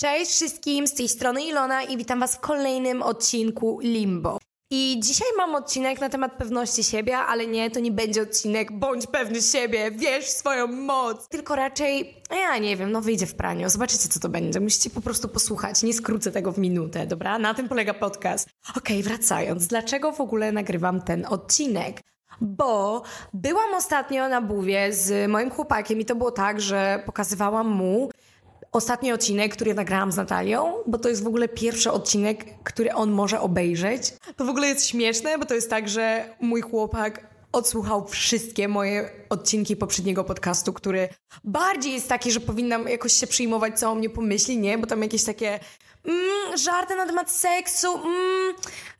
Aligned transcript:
Cześć 0.00 0.30
wszystkim, 0.30 0.86
z 0.86 0.94
tej 0.94 1.08
strony 1.08 1.42
Ilona 1.44 1.82
i 1.82 1.96
witam 1.96 2.20
Was 2.20 2.36
w 2.36 2.40
kolejnym 2.40 3.02
odcinku 3.02 3.78
Limbo. 3.82 4.38
I 4.70 5.00
dzisiaj 5.02 5.28
mam 5.36 5.54
odcinek 5.54 6.00
na 6.00 6.08
temat 6.08 6.32
pewności 6.32 6.84
siebie, 6.84 7.18
ale 7.18 7.46
nie, 7.46 7.70
to 7.70 7.80
nie 7.80 7.92
będzie 7.92 8.22
odcinek 8.22 8.72
bądź 8.72 9.06
pewny 9.06 9.42
siebie, 9.42 9.90
wiesz 9.90 10.24
swoją 10.24 10.66
moc. 10.66 11.28
Tylko 11.28 11.56
raczej, 11.56 12.22
ja 12.30 12.58
nie 12.58 12.76
wiem, 12.76 12.92
no 12.92 13.00
wyjdzie 13.00 13.26
w 13.26 13.34
praniu, 13.34 13.68
zobaczycie 13.68 14.08
co 14.08 14.20
to 14.20 14.28
będzie. 14.28 14.60
Musicie 14.60 14.90
po 14.90 15.00
prostu 15.00 15.28
posłuchać, 15.28 15.82
nie 15.82 15.94
skrócę 15.94 16.32
tego 16.32 16.52
w 16.52 16.58
minutę, 16.58 17.06
dobra? 17.06 17.38
Na 17.38 17.54
tym 17.54 17.68
polega 17.68 17.94
podcast. 17.94 18.48
Okej, 18.76 19.00
okay, 19.00 19.02
wracając, 19.02 19.66
dlaczego 19.66 20.12
w 20.12 20.20
ogóle 20.20 20.52
nagrywam 20.52 21.02
ten 21.02 21.26
odcinek? 21.26 22.00
Bo 22.40 23.02
byłam 23.34 23.74
ostatnio 23.74 24.28
na 24.28 24.40
buwie 24.40 24.92
z 24.92 25.30
moim 25.30 25.50
chłopakiem 25.50 26.00
i 26.00 26.04
to 26.04 26.14
było 26.14 26.30
tak, 26.30 26.60
że 26.60 27.02
pokazywałam 27.06 27.68
mu 27.68 28.10
ostatni 28.72 29.12
odcinek, 29.12 29.52
który 29.52 29.74
nagrałam 29.74 30.12
z 30.12 30.16
Natalią, 30.16 30.74
bo 30.86 30.98
to 30.98 31.08
jest 31.08 31.24
w 31.24 31.26
ogóle 31.26 31.48
pierwszy 31.48 31.92
odcinek, 31.92 32.44
który 32.64 32.92
on 32.92 33.10
może 33.10 33.40
obejrzeć. 33.40 34.14
To 34.36 34.44
w 34.44 34.48
ogóle 34.48 34.68
jest 34.68 34.86
śmieszne, 34.86 35.38
bo 35.38 35.46
to 35.46 35.54
jest 35.54 35.70
tak, 35.70 35.88
że 35.88 36.34
mój 36.40 36.60
chłopak 36.60 37.30
odsłuchał 37.52 38.08
wszystkie 38.08 38.68
moje 38.68 39.10
odcinki 39.30 39.76
poprzedniego 39.76 40.24
podcastu, 40.24 40.72
który 40.72 41.08
bardziej 41.44 41.92
jest 41.92 42.08
taki, 42.08 42.32
że 42.32 42.40
powinnam 42.40 42.88
jakoś 42.88 43.12
się 43.12 43.26
przyjmować, 43.26 43.78
co 43.78 43.90
o 43.90 43.94
mnie 43.94 44.10
pomyśli, 44.10 44.58
nie? 44.58 44.78
Bo 44.78 44.86
tam 44.86 45.02
jakieś 45.02 45.24
takie 45.24 45.60
mm, 46.04 46.58
żarty 46.58 46.96
na 46.96 47.06
temat 47.06 47.30
seksu, 47.30 47.96
mm, 47.96 48.54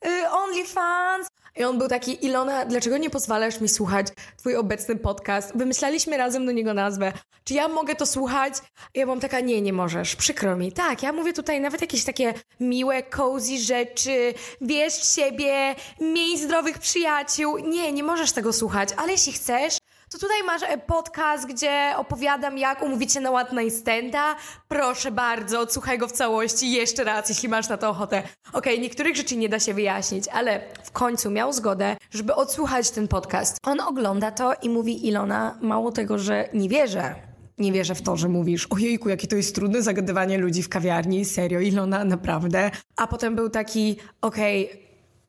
y, 0.07 0.31
OnlyFans, 0.31 1.29
i 1.57 1.65
on 1.65 1.79
był 1.79 1.89
taki, 1.89 2.27
Ilona, 2.27 2.65
dlaczego 2.65 2.99
nie 2.99 3.11
pozwalasz 3.11 3.61
mi 3.61 3.69
słuchać 3.69 4.07
twój 4.37 4.57
obecny 4.57 4.97
podcast? 4.97 5.53
Wymyślaliśmy 5.55 6.17
razem 6.17 6.47
do 6.47 6.53
niego 6.53 6.75
nazwę. 6.75 7.13
Czy 7.45 7.55
ja 7.55 7.69
mogę 7.69 7.95
to 7.95 8.07
słuchać? 8.07 8.55
I 8.95 8.99
ja 8.99 9.07
byłam 9.07 9.21
taka, 9.21 9.41
nie, 9.41 9.63
nie 9.63 9.73
możesz, 9.73 10.17
przykro 10.17 10.57
mi. 10.57 10.73
Tak, 10.73 11.03
ja 11.03 11.13
mówię 11.13 11.33
tutaj 11.33 11.61
nawet 11.61 11.81
jakieś 11.81 12.05
takie 12.05 12.35
miłe, 12.61 13.03
cozy 13.03 13.59
rzeczy, 13.59 14.35
wiesz 14.61 14.95
w 14.95 15.15
siebie, 15.15 15.75
miej 16.01 16.39
zdrowych 16.39 16.79
przyjaciół. 16.79 17.59
Nie, 17.59 17.93
nie 17.93 18.03
możesz 18.03 18.33
tego 18.33 18.53
słuchać, 18.53 18.89
ale 18.97 19.13
jeśli 19.13 19.33
chcesz, 19.33 19.79
to 20.13 20.19
tutaj 20.19 20.43
masz 20.47 20.63
e, 20.63 20.79
podcast, 20.79 21.47
gdzie 21.47 21.93
opowiadam, 21.97 22.59
jak 22.59 22.83
umówić 22.83 23.13
się 23.13 23.21
na 23.21 23.31
one 23.31 23.71
standa. 23.71 24.37
Proszę 24.69 25.11
bardzo, 25.11 25.61
odsłuchaj 25.61 25.99
go 25.99 26.09
w 26.09 26.13
całości 26.13 26.73
jeszcze 26.73 27.05
raz, 27.05 27.29
jeśli 27.29 27.49
masz 27.49 27.69
na 27.69 27.77
to 27.77 27.89
ochotę. 27.89 28.19
Okej, 28.19 28.73
okay, 28.75 28.79
niektórych 28.79 29.17
rzeczy 29.17 29.37
nie 29.37 29.49
da 29.49 29.61
się 29.61 29.75
wyjaśnić, 29.75 30.29
ale 30.29 30.61
w 30.85 30.91
końcu 30.91 31.31
miał 31.31 31.53
zgodę, 31.53 31.97
żeby 32.11 32.35
odsłuchać 32.35 32.91
ten 32.91 33.09
podcast. 33.09 33.59
On 33.67 33.81
ogląda 33.81 34.31
to 34.31 34.53
i 34.63 34.69
mówi 34.69 35.09
Ilona, 35.09 35.59
mało 35.61 35.93
tego, 35.93 36.19
że 36.19 36.49
nie 36.55 36.69
wierzę, 36.69 37.15
nie 37.59 37.73
wierzę 37.73 37.95
w 37.95 38.03
to, 38.03 38.17
że 38.17 38.29
mówisz, 38.29 38.67
ojejku, 38.71 39.09
jakie 39.09 39.27
to 39.27 39.37
jest 39.37 39.55
trudne 39.55 39.83
zagadywanie 39.83 40.39
ludzi 40.39 40.63
w 40.63 40.69
kawiarni, 40.69 41.25
serio, 41.25 41.61
Ilona, 41.61 42.05
naprawdę. 42.05 42.71
A 42.97 43.07
potem 43.07 43.37
był 43.37 43.51
taki, 43.51 43.97
okej, 44.21 44.67
okay, 44.67 44.81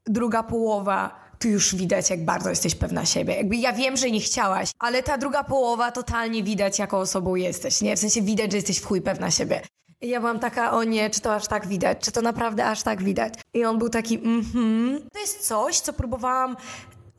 druga 0.06 0.44
połowa, 0.44 1.21
tu 1.42 1.48
już 1.48 1.76
widać, 1.76 2.10
jak 2.10 2.26
bardzo 2.26 2.50
jesteś 2.50 2.76
pewna 2.76 3.06
siebie. 3.06 3.36
Jakby 3.36 3.56
ja 3.56 3.74
wiem, 3.74 3.98
że 3.98 4.12
nie 4.12 4.20
chciałaś, 4.20 4.72
ale 4.80 5.04
ta 5.04 5.18
druga 5.18 5.44
połowa 5.44 5.92
totalnie 5.92 6.44
widać, 6.44 6.80
jaką 6.80 6.98
osobą 6.98 7.36
jesteś, 7.36 7.82
nie? 7.82 7.96
W 7.96 8.00
sensie 8.00 8.22
widać, 8.22 8.52
że 8.52 8.58
jesteś 8.58 8.78
w 8.78 8.86
chuj 8.86 9.02
pewna 9.02 9.32
siebie. 9.32 9.62
I 10.02 10.10
ja 10.10 10.20
byłam 10.20 10.40
taka, 10.40 10.72
o 10.72 10.84
nie, 10.84 11.10
czy 11.10 11.22
to 11.22 11.36
aż 11.36 11.48
tak 11.48 11.68
widać? 11.68 11.98
Czy 12.02 12.12
to 12.12 12.22
naprawdę 12.22 12.66
aż 12.66 12.84
tak 12.84 13.04
widać? 13.04 13.34
I 13.54 13.66
on 13.66 13.78
był 13.78 13.90
taki, 13.90 14.16
mhm. 14.16 15.08
To 15.14 15.20
jest 15.20 15.48
coś, 15.48 15.80
co 15.80 15.94
próbowałam 15.94 16.56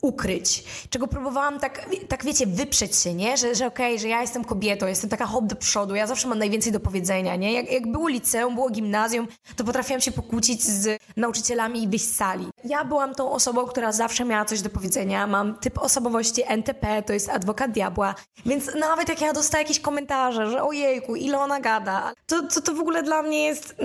ukryć, 0.03 0.63
czego 0.89 1.07
próbowałam 1.07 1.59
tak, 1.59 1.89
tak 2.07 2.25
wiecie, 2.25 2.47
wyprzeć 2.47 2.95
się, 2.95 3.13
nie? 3.13 3.37
Że, 3.37 3.55
że 3.55 3.67
okej, 3.67 3.93
okay, 3.93 3.99
że 3.99 4.07
ja 4.07 4.21
jestem 4.21 4.43
kobietą, 4.43 4.87
jestem 4.87 5.09
taka 5.09 5.25
hop 5.25 5.45
do 5.45 5.55
przodu, 5.55 5.95
ja 5.95 6.07
zawsze 6.07 6.27
mam 6.27 6.39
najwięcej 6.39 6.71
do 6.71 6.79
powiedzenia, 6.79 7.35
nie? 7.35 7.53
Jak, 7.53 7.71
jak 7.71 7.91
było 7.91 8.07
liceum, 8.07 8.55
było 8.55 8.69
gimnazjum, 8.69 9.27
to 9.55 9.63
potrafiłam 9.63 10.01
się 10.01 10.11
pokłócić 10.11 10.63
z 10.63 10.99
nauczycielami 11.17 11.83
i 11.83 11.87
wyjść 11.87 12.05
z 12.05 12.15
sali. 12.15 12.47
Ja 12.65 12.85
byłam 12.85 13.15
tą 13.15 13.31
osobą, 13.31 13.65
która 13.65 13.91
zawsze 13.91 14.25
miała 14.25 14.45
coś 14.45 14.61
do 14.61 14.69
powiedzenia, 14.69 15.27
mam 15.27 15.55
typ 15.55 15.77
osobowości 15.77 16.43
NTP, 16.47 17.03
to 17.03 17.13
jest 17.13 17.29
adwokat 17.29 17.71
diabła, 17.71 18.15
więc 18.45 18.75
nawet 18.79 19.09
jak 19.09 19.21
ja 19.21 19.33
dostaję 19.33 19.63
jakieś 19.63 19.79
komentarze, 19.79 20.51
że 20.51 20.63
ojejku, 20.63 21.15
ile 21.15 21.39
ona 21.39 21.59
gada, 21.59 22.13
to, 22.27 22.47
to, 22.47 22.61
to 22.61 22.73
w 22.73 22.79
ogóle 22.79 23.03
dla 23.03 23.23
mnie 23.23 23.45
jest, 23.45 23.75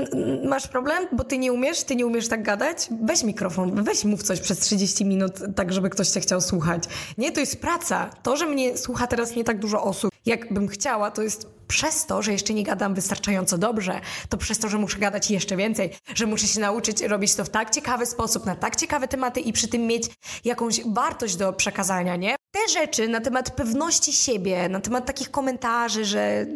masz 0.45 0.69
problem, 0.69 1.07
bo 1.13 1.25
ty 1.25 1.39
nie 1.39 1.53
umiesz, 1.53 1.85
ty 1.85 1.97
nie 1.97 2.07
umiesz 2.07 2.29
tak 2.29 2.43
gadać? 2.43 2.89
Weź 3.03 3.23
mikrofon, 3.23 3.85
weź 3.85 4.05
mów 4.05 4.23
coś 4.23 4.41
przez 4.41 4.59
30 4.59 5.05
minut, 5.05 5.33
tak 5.57 5.73
żeby 5.73 5.91
ktoś 5.91 6.08
cię 6.13 6.21
chciał 6.21 6.41
słuchać. 6.41 6.85
Nie, 7.19 7.33
to 7.33 7.41
jest 7.41 7.61
praca. 7.61 8.11
To, 8.23 8.37
że 8.37 8.47
mnie 8.47 8.79
słucha 8.79 9.07
teraz 9.07 9.37
nie 9.37 9.45
tak 9.45 9.59
dużo 9.59 9.83
osób, 9.83 10.11
jak 10.27 10.53
bym 10.53 10.69
chciała, 10.69 11.11
to 11.11 11.23
jest 11.23 11.59
przez 11.69 12.07
to, 12.07 12.23
że 12.23 12.33
jeszcze 12.33 12.55
nie 12.55 12.63
gadam 12.63 12.95
wystarczająco 12.95 13.59
dobrze, 13.59 14.01
to 14.29 14.37
przez 14.37 14.59
to, 14.59 14.69
że 14.69 14.79
muszę 14.79 14.99
gadać 14.99 15.31
jeszcze 15.31 15.57
więcej, 15.57 15.91
że 16.15 16.27
muszę 16.27 16.47
się 16.47 16.61
nauczyć 16.61 17.03
robić 17.03 17.35
to 17.35 17.45
w 17.45 17.51
tak 17.51 17.71
ciekawy 17.71 18.07
sposób, 18.07 18.47
na 18.47 18.57
tak 18.57 18.77
ciekawe 18.77 19.09
tematy 19.09 19.41
i 19.41 19.53
przy 19.53 19.69
tym 19.69 19.87
mieć 19.87 20.05
jakąś 20.45 20.81
wartość 20.87 21.37
do 21.37 21.53
przekazania, 21.53 22.17
nie? 22.17 22.37
Te 22.51 22.73
rzeczy 22.73 23.09
na 23.09 23.21
temat 23.21 23.51
pewności 23.51 24.13
siebie, 24.13 24.69
na 24.69 24.81
temat 24.81 25.07
takich 25.07 25.31
komentarzy, 25.31 26.05
że 26.05 26.47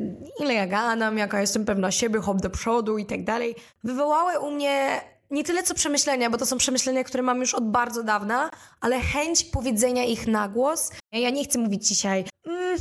ile 0.41 0.55
ja 0.55 0.67
gadam, 0.67 1.19
jaka 1.19 1.41
jestem 1.41 1.65
pewna 1.65 1.91
siebie, 1.91 2.21
hop 2.21 2.41
do 2.41 2.51
przodu 2.51 2.99
i 2.99 3.07
tak 3.07 3.25
dalej, 3.25 3.55
wywołały 3.85 4.39
u 4.39 4.51
mnie 4.51 5.01
nie 5.32 5.44
tyle 5.44 5.62
co 5.62 5.75
przemyślenia, 5.75 6.31
bo 6.31 6.38
to 6.38 6.47
są 6.47 6.59
przemyślenia, 6.59 7.04
które 7.04 7.22
mam 7.22 7.41
już 7.41 7.54
od 7.54 7.70
bardzo 7.70 8.03
dawna, 8.03 8.50
ale 8.81 9.00
chęć 9.00 9.44
powiedzenia 9.44 10.04
ich 10.04 10.26
na 10.26 10.48
głos. 10.48 10.91
Ja 11.12 11.31
nie 11.31 11.44
chcę 11.44 11.59
mówić 11.59 11.88
dzisiaj, 11.88 12.25
mm, 12.47 12.78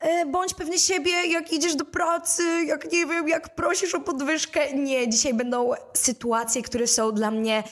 e, 0.00 0.26
bądź 0.26 0.54
pewny 0.54 0.78
siebie, 0.78 1.12
jak 1.26 1.52
idziesz 1.52 1.76
do 1.76 1.84
pracy, 1.84 2.42
jak 2.66 2.92
nie 2.92 3.06
wiem, 3.06 3.28
jak 3.28 3.54
prosisz 3.54 3.94
o 3.94 4.00
podwyżkę. 4.00 4.72
Nie, 4.72 5.08
dzisiaj 5.08 5.34
będą 5.34 5.70
sytuacje, 5.94 6.62
które 6.62 6.86
są 6.86 7.12
dla 7.12 7.30
mnie 7.30 7.62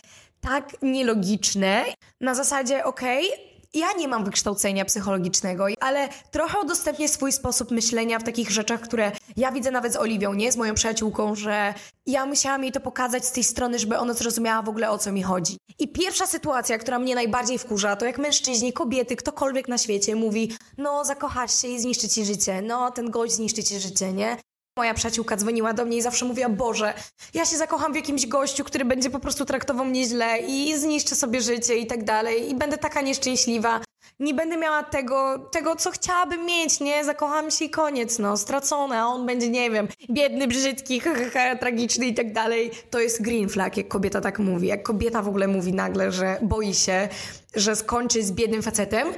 tak 0.41 0.82
nielogiczne. 0.82 1.84
Na 2.20 2.34
zasadzie, 2.34 2.84
okej, 2.84 3.28
okay, 3.28 3.50
ja 3.75 3.86
nie 3.98 4.08
mam 4.08 4.25
wykształcenia 4.25 4.84
psychologicznego, 4.84 5.66
ale 5.81 6.08
trochę 6.31 6.60
udostępnię 6.60 7.08
swój 7.08 7.32
sposób 7.32 7.70
myślenia 7.70 8.19
w 8.19 8.25
takich 8.25 8.50
rzeczach, 8.50 8.81
które 8.81 9.12
ja 9.36 9.53
widzę 9.53 9.70
nawet 9.70 9.92
z 9.92 9.97
Oliwią, 9.97 10.34
nie? 10.34 10.53
Z 10.53 10.56
moją 10.56 10.75
przyjaciółką, 10.75 11.34
że 11.34 11.75
ja 12.06 12.26
musiałam 12.26 12.62
jej 12.62 12.72
to 12.72 12.81
pokazać 12.81 13.25
z 13.26 13.32
tej 13.32 13.44
strony, 13.44 13.78
żeby 13.78 13.98
ona 13.98 14.14
zrozumiała 14.14 14.62
w 14.62 14.69
ogóle 14.69 14.91
o 14.91 14.98
co 14.98 15.12
mi 15.12 15.22
chodzi. 15.22 15.56
I 15.78 15.88
pierwsza 15.88 16.26
sytuacja, 16.26 16.78
która 16.78 16.98
mnie 16.98 17.14
najbardziej 17.14 17.58
wkurza, 17.58 17.97
to 17.97 18.04
jak 18.04 18.19
mężczyźni, 18.19 18.72
kobiety, 18.72 19.16
ktokolwiek 19.16 19.69
na 19.69 19.78
świecie 19.78 20.16
mówi, 20.16 20.52
no 20.78 21.04
zakochasz 21.04 21.60
się 21.60 21.69
i 21.69 21.81
zniszczy 21.81 22.08
ci 22.08 22.25
życie, 22.25 22.62
no 22.62 22.91
ten 22.91 23.10
gość 23.10 23.32
zniszczy 23.32 23.64
ci 23.64 23.81
życie, 23.81 24.12
nie? 24.12 24.37
Moja 24.81 24.95
przyjaciółka 24.95 25.37
dzwoniła 25.37 25.73
do 25.73 25.85
mnie 25.85 25.97
i 25.97 26.03
zawsze 26.03 26.25
mówiła, 26.25 26.49
Boże, 26.49 26.95
ja 27.35 27.45
się 27.45 27.57
zakocham 27.57 27.93
w 27.93 27.97
jakimś 27.97 28.27
gościu, 28.27 28.65
który 28.65 28.85
będzie 28.85 29.11
po 29.11 29.19
prostu 29.19 29.45
traktował 29.45 29.85
mnie 29.85 30.05
źle 30.05 30.39
i 30.39 30.79
zniszczy 30.79 31.15
sobie 31.15 31.41
życie 31.41 31.77
i 31.77 31.87
tak 31.87 32.05
dalej 32.05 32.51
i 32.51 32.55
będę 32.55 32.79
taka 32.79 33.01
nieszczęśliwa. 33.01 33.81
Nie 34.21 34.35
będę 34.35 34.57
miała 34.57 34.83
tego, 34.83 35.39
tego, 35.39 35.77
co 35.77 35.91
chciałabym 35.91 36.47
mieć, 36.47 36.81
nie? 36.81 37.05
Zakocham 37.05 37.51
się 37.51 37.65
i 37.65 37.71
koniec, 37.71 38.19
no, 38.19 38.37
stracone, 38.37 39.01
a 39.01 39.07
on 39.07 39.27
będzie, 39.27 39.49
nie 39.49 39.71
wiem, 39.71 39.89
biedny, 40.11 40.49
brzydki, 40.49 41.03
tragiczny 41.61 42.07
i 42.07 42.15
tak 42.15 42.33
dalej. 42.33 42.71
To 42.91 43.01
jest 43.01 43.23
green 43.23 43.49
flag, 43.49 43.77
jak 43.77 43.89
kobieta 43.89 44.21
tak 44.21 44.39
mówi. 44.39 44.67
Jak 44.67 44.83
kobieta 44.83 45.23
w 45.23 45.29
ogóle 45.29 45.49
mówi 45.49 45.73
nagle, 45.73 46.12
że 46.12 46.39
boi 46.43 46.75
się, 46.75 47.09
że 47.55 47.77
skończy 47.77 48.23
z 48.23 48.33
biednym 48.33 48.62
facetem, 48.62 49.09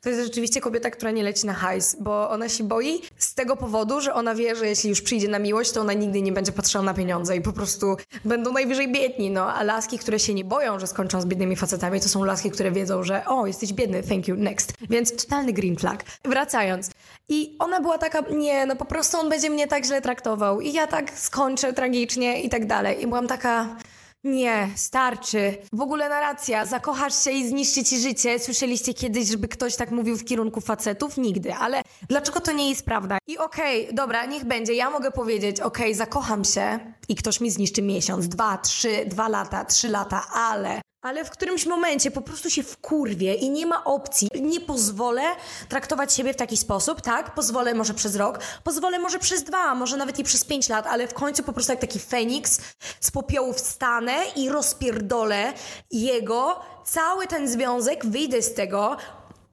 to 0.00 0.08
jest 0.08 0.22
rzeczywiście 0.22 0.60
kobieta, 0.60 0.90
która 0.90 1.10
nie 1.10 1.22
leci 1.22 1.46
na 1.46 1.54
hajs, 1.54 1.96
bo 2.00 2.30
ona 2.30 2.48
się 2.48 2.64
boi 2.64 3.02
z 3.18 3.34
tego 3.34 3.56
powodu, 3.56 4.00
że 4.00 4.14
ona 4.14 4.34
wie, 4.34 4.56
że 4.56 4.66
jeśli 4.66 4.90
już 4.90 5.02
przyjdzie 5.02 5.28
na 5.28 5.38
miłość, 5.38 5.72
to 5.72 5.80
ona 5.80 5.92
nigdy 5.92 6.22
nie 6.22 6.32
będzie 6.32 6.52
patrzyła 6.52 6.84
na 6.84 6.94
pieniądze 6.94 7.36
i 7.36 7.40
po 7.40 7.52
prostu 7.52 7.96
będą 8.24 8.52
najwyżej 8.52 8.92
biedni, 8.92 9.30
no. 9.30 9.54
A 9.54 9.62
laski, 9.62 9.98
które 9.98 10.18
się 10.18 10.34
nie 10.34 10.44
boją, 10.44 10.78
że 10.78 10.86
skończą 10.86 11.20
z 11.20 11.26
biednymi 11.26 11.56
facetami, 11.56 12.00
to 12.00 12.08
są 12.08 12.24
laski, 12.24 12.50
które 12.50 12.70
wiedzą, 12.70 13.02
że 13.02 13.24
o, 13.24 13.46
jesteś 13.46 13.72
biedny, 13.72 14.02
thank 14.02 14.28
you, 14.28 14.36
next. 14.36 14.72
Więc 14.90 15.16
totalny 15.16 15.52
green 15.52 15.76
flag. 15.76 16.04
Wracając. 16.24 16.90
I 17.28 17.56
ona 17.58 17.80
była 17.80 17.98
taka, 17.98 18.20
nie, 18.30 18.66
no 18.66 18.76
po 18.76 18.84
prostu 18.84 19.18
on 19.18 19.28
będzie 19.28 19.50
mnie 19.50 19.68
tak 19.68 19.84
źle 19.84 20.00
traktował 20.00 20.60
i 20.60 20.72
ja 20.72 20.86
tak 20.86 21.10
skończę 21.18 21.72
tragicznie 21.72 22.42
i 22.42 22.48
tak 22.48 22.66
dalej. 22.66 23.02
I 23.02 23.06
byłam 23.06 23.26
taka... 23.26 23.76
Nie, 24.24 24.68
starczy. 24.76 25.56
W 25.72 25.80
ogóle 25.80 26.08
narracja. 26.08 26.66
Zakochasz 26.66 27.24
się 27.24 27.30
i 27.30 27.48
zniszczy 27.48 27.84
ci 27.84 28.00
życie. 28.00 28.38
Słyszeliście 28.38 28.94
kiedyś, 28.94 29.28
żeby 29.28 29.48
ktoś 29.48 29.76
tak 29.76 29.90
mówił 29.90 30.16
w 30.16 30.24
kierunku 30.24 30.60
facetów? 30.60 31.16
Nigdy. 31.16 31.54
Ale 31.54 31.82
dlaczego 32.08 32.40
to 32.40 32.52
nie 32.52 32.68
jest 32.68 32.84
prawda? 32.84 33.18
I 33.26 33.38
okej, 33.38 33.82
okay, 33.84 33.94
dobra, 33.94 34.26
niech 34.26 34.44
będzie. 34.44 34.74
Ja 34.74 34.90
mogę 34.90 35.10
powiedzieć, 35.10 35.60
okej, 35.60 35.86
okay, 35.86 35.94
zakocham 35.94 36.44
się 36.44 36.78
i 37.08 37.14
ktoś 37.14 37.40
mi 37.40 37.50
zniszczy 37.50 37.82
miesiąc, 37.82 38.28
dwa, 38.28 38.58
trzy, 38.58 39.04
dwa 39.06 39.28
lata, 39.28 39.64
trzy 39.64 39.88
lata, 39.88 40.26
ale 40.32 40.80
ale 41.04 41.24
w 41.24 41.30
którymś 41.30 41.66
momencie 41.66 42.10
po 42.10 42.20
prostu 42.20 42.50
się 42.50 42.62
wkurwie 42.62 43.34
i 43.34 43.50
nie 43.50 43.66
ma 43.66 43.84
opcji. 43.84 44.28
Nie 44.40 44.60
pozwolę 44.60 45.22
traktować 45.68 46.14
siebie 46.14 46.32
w 46.32 46.36
taki 46.36 46.56
sposób, 46.56 47.00
tak? 47.00 47.34
Pozwolę 47.34 47.74
może 47.74 47.94
przez 47.94 48.16
rok, 48.16 48.38
pozwolę 48.64 48.98
może 48.98 49.18
przez 49.18 49.42
dwa, 49.42 49.74
może 49.74 49.96
nawet 49.96 50.18
i 50.18 50.24
przez 50.24 50.44
pięć 50.44 50.68
lat, 50.68 50.86
ale 50.86 51.08
w 51.08 51.14
końcu 51.14 51.42
po 51.42 51.52
prostu 51.52 51.72
jak 51.72 51.80
taki 51.80 51.98
feniks 51.98 52.60
z 53.00 53.10
popiołu 53.10 53.52
wstanę 53.52 54.14
i 54.36 54.48
rozpierdolę 54.48 55.52
jego, 55.90 56.60
cały 56.84 57.26
ten 57.26 57.48
związek, 57.48 58.06
wyjdę 58.06 58.42
z 58.42 58.54
tego, 58.54 58.96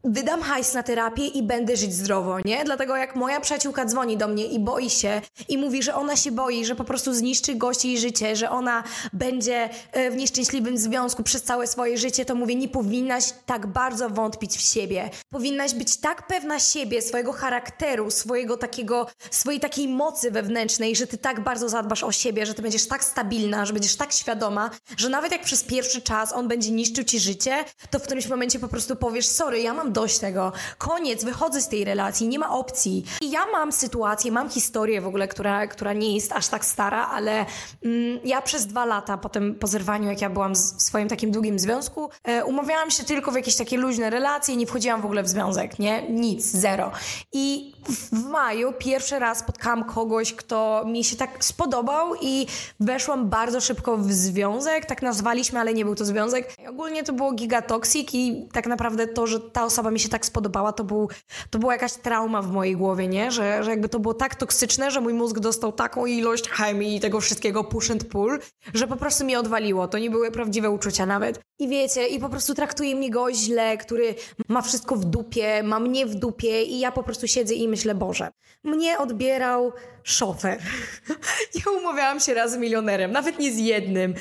wydam 0.03 0.42
hajs 0.42 0.74
na 0.74 0.83
terapię 0.83 1.27
i 1.27 1.44
będę 1.44 1.77
żyć 1.77 1.94
zdrowo, 1.94 2.38
nie? 2.45 2.63
Dlatego 2.63 2.95
jak 2.95 3.15
moja 3.15 3.39
przyjaciółka 3.39 3.86
dzwoni 3.86 4.18
do 4.18 4.27
mnie 4.27 4.45
i 4.45 4.59
boi 4.59 4.89
się 4.89 5.21
i 5.50 5.57
mówi, 5.57 5.83
że 5.83 5.95
ona 5.95 6.15
się 6.15 6.31
boi, 6.31 6.65
że 6.65 6.75
po 6.75 6.83
prostu 6.83 7.13
zniszczy 7.13 7.56
gości 7.56 7.88
jej 7.88 8.00
życie, 8.00 8.36
że 8.36 8.50
ona 8.50 8.83
będzie 9.13 9.69
e, 9.92 10.12
w 10.12 10.15
nieszczęśliwym 10.15 10.77
związku 10.77 11.24
przez 11.24 11.44
całe 11.44 11.68
swoje 11.68 11.98
życie, 11.98 12.25
to 12.25 12.36
mówię, 12.36 12.56
nie 12.56 12.68
powinnaś 12.68 13.33
tak 13.45 13.68
bardzo 13.68 14.09
wątpić 14.09 14.57
w 14.57 14.62
siebie. 14.62 15.09
Powinnaś 15.30 15.74
być 15.74 15.98
tak 15.98 16.27
pewna 16.27 16.59
siebie, 16.59 17.01
swojego 17.01 17.33
charakteru, 17.33 18.12
swojego 18.12 18.57
takiego, 18.57 19.07
swojej 19.31 19.59
takiej 19.59 19.88
mocy 19.88 20.31
wewnętrznej, 20.31 20.95
że 20.95 21.07
ty 21.07 21.18
tak 21.18 21.44
bardzo 21.44 21.69
zadbasz 21.69 22.04
o 22.04 22.12
siebie, 22.12 22.45
że 22.45 22.54
ty 22.54 22.62
będziesz 22.62 22.88
tak 22.88 23.04
stabilna, 23.04 23.65
że 23.65 23.74
będziesz 23.74 23.95
tak 23.95 24.13
świadoma, 24.13 24.69
że 24.97 25.09
nawet 25.09 25.31
jak 25.31 25.42
przez 25.42 25.63
pierwszy 25.63 26.01
czas 26.01 26.33
on 26.33 26.47
będzie 26.47 26.71
niszczył 26.71 27.04
ci 27.04 27.19
życie, 27.19 27.65
to 27.89 28.00
w 28.00 28.04
którymś 28.04 28.27
momencie 28.27 28.59
po 28.59 28.68
prostu 28.68 28.95
powiesz, 28.95 29.27
sorry, 29.27 29.62
ja 29.62 29.74
mam 29.74 29.90
dość 29.91 30.19
tego, 30.19 30.51
koniec, 30.77 31.23
wychodzę 31.23 31.61
z 31.61 31.67
tej 31.67 31.85
relacji, 31.85 32.27
nie 32.27 32.39
ma 32.39 32.53
opcji. 32.53 33.05
I 33.21 33.31
ja 33.31 33.45
mam 33.51 33.71
sytuację, 33.71 34.31
mam 34.31 34.49
historię 34.49 35.01
w 35.01 35.07
ogóle, 35.07 35.27
która, 35.27 35.67
która 35.67 35.93
nie 35.93 36.15
jest 36.15 36.31
aż 36.31 36.47
tak 36.47 36.65
stara, 36.65 37.07
ale 37.07 37.45
mm, 37.83 38.19
ja 38.23 38.41
przez 38.41 38.67
dwa 38.67 38.85
lata 38.85 39.17
po 39.17 39.29
tym 39.29 39.59
zerwaniu, 39.63 40.09
jak 40.09 40.21
ja 40.21 40.29
byłam 40.29 40.53
w 40.55 40.57
swoim 40.57 41.07
takim 41.07 41.31
długim 41.31 41.59
związku, 41.59 42.09
e, 42.23 42.45
umawiałam 42.45 42.91
się 42.91 43.03
tylko 43.03 43.31
w 43.31 43.35
jakieś 43.35 43.55
takie 43.55 43.77
luźne 43.77 44.09
relacje, 44.09 44.55
nie 44.55 44.67
wchodziłam 44.67 45.01
w 45.01 45.05
ogóle 45.05 45.23
w 45.23 45.27
związek, 45.27 45.79
nie? 45.79 46.09
Nic, 46.09 46.45
zero. 46.45 46.91
I 47.33 47.73
w, 47.89 48.23
maju 48.23 48.73
pierwszy 48.79 49.19
raz 49.19 49.37
spotkałam 49.37 49.83
kogoś, 49.83 50.33
kto 50.33 50.83
mi 50.85 51.03
się 51.03 51.15
tak 51.15 51.45
spodobał 51.45 52.15
i 52.21 52.47
weszłam 52.79 53.29
bardzo 53.29 53.61
szybko 53.61 53.97
w 53.97 54.11
związek, 54.11 54.85
tak 54.85 55.01
nazwaliśmy, 55.01 55.59
ale 55.59 55.73
nie 55.73 55.85
był 55.85 55.95
to 55.95 56.05
związek. 56.05 56.55
Ogólnie 56.69 57.03
to 57.03 57.13
było 57.13 57.31
gigatoksik 57.31 58.15
i 58.15 58.47
tak 58.53 58.67
naprawdę 58.67 59.07
to, 59.07 59.27
że 59.27 59.39
ta 59.39 59.63
osoba 59.63 59.81
mi 59.89 60.00
się 60.00 60.10
tak 60.10 60.25
spodobała, 60.25 60.72
to, 60.72 60.83
był, 60.83 61.10
to 61.50 61.60
była 61.60 61.74
jakaś 61.74 61.94
trauma 61.94 62.42
w 62.42 62.51
mojej 62.51 62.75
głowie, 62.75 63.07
nie? 63.07 63.31
Że, 63.31 63.63
że 63.63 63.69
jakby 63.69 63.89
to 63.89 64.00
było 64.00 64.13
tak 64.13 64.36
toksyczne, 64.36 64.92
że 64.92 65.01
mój 65.01 65.13
mózg 65.13 65.39
dostał 65.39 65.72
taką 65.72 66.06
ilość 66.06 66.50
chemii 66.50 66.95
i 66.95 67.00
tego 67.00 67.19
wszystkiego 67.19 67.63
push 67.63 67.92
and 67.92 68.04
pull, 68.04 68.39
że 68.74 68.88
po 68.88 68.95
prostu 68.95 69.25
mnie 69.25 69.39
odwaliło. 69.39 69.88
To 69.88 69.98
nie 69.98 70.10
były 70.10 70.31
prawdziwe 70.31 70.69
uczucia 70.69 71.06
nawet. 71.06 71.39
I 71.60 71.68
wiecie, 71.68 72.07
i 72.07 72.19
po 72.19 72.30
prostu 72.30 72.54
traktuje 72.54 72.95
mnie 72.95 73.10
go 73.10 73.33
źle, 73.33 73.78
który 73.78 74.16
ma 74.48 74.62
wszystko 74.62 74.95
w 74.95 75.06
dupie, 75.06 75.63
ma 75.63 75.80
mnie 75.80 76.06
w 76.06 76.16
dupie 76.16 76.63
i 76.63 76.80
ja 76.80 76.92
po 76.92 77.04
prostu 77.04 77.28
siedzę 77.28 77.54
i 77.54 77.68
myślę, 77.68 77.95
Boże, 77.95 78.31
mnie 78.63 78.98
odbierał 78.98 79.72
szofer. 80.03 80.59
Ja 81.65 81.71
umawiałam 81.71 82.19
się 82.19 82.33
raz 82.33 82.51
z 82.51 82.57
milionerem, 82.57 83.12
nawet 83.12 83.39
nie 83.39 83.51
z 83.51 83.57
jednym. 83.57 84.13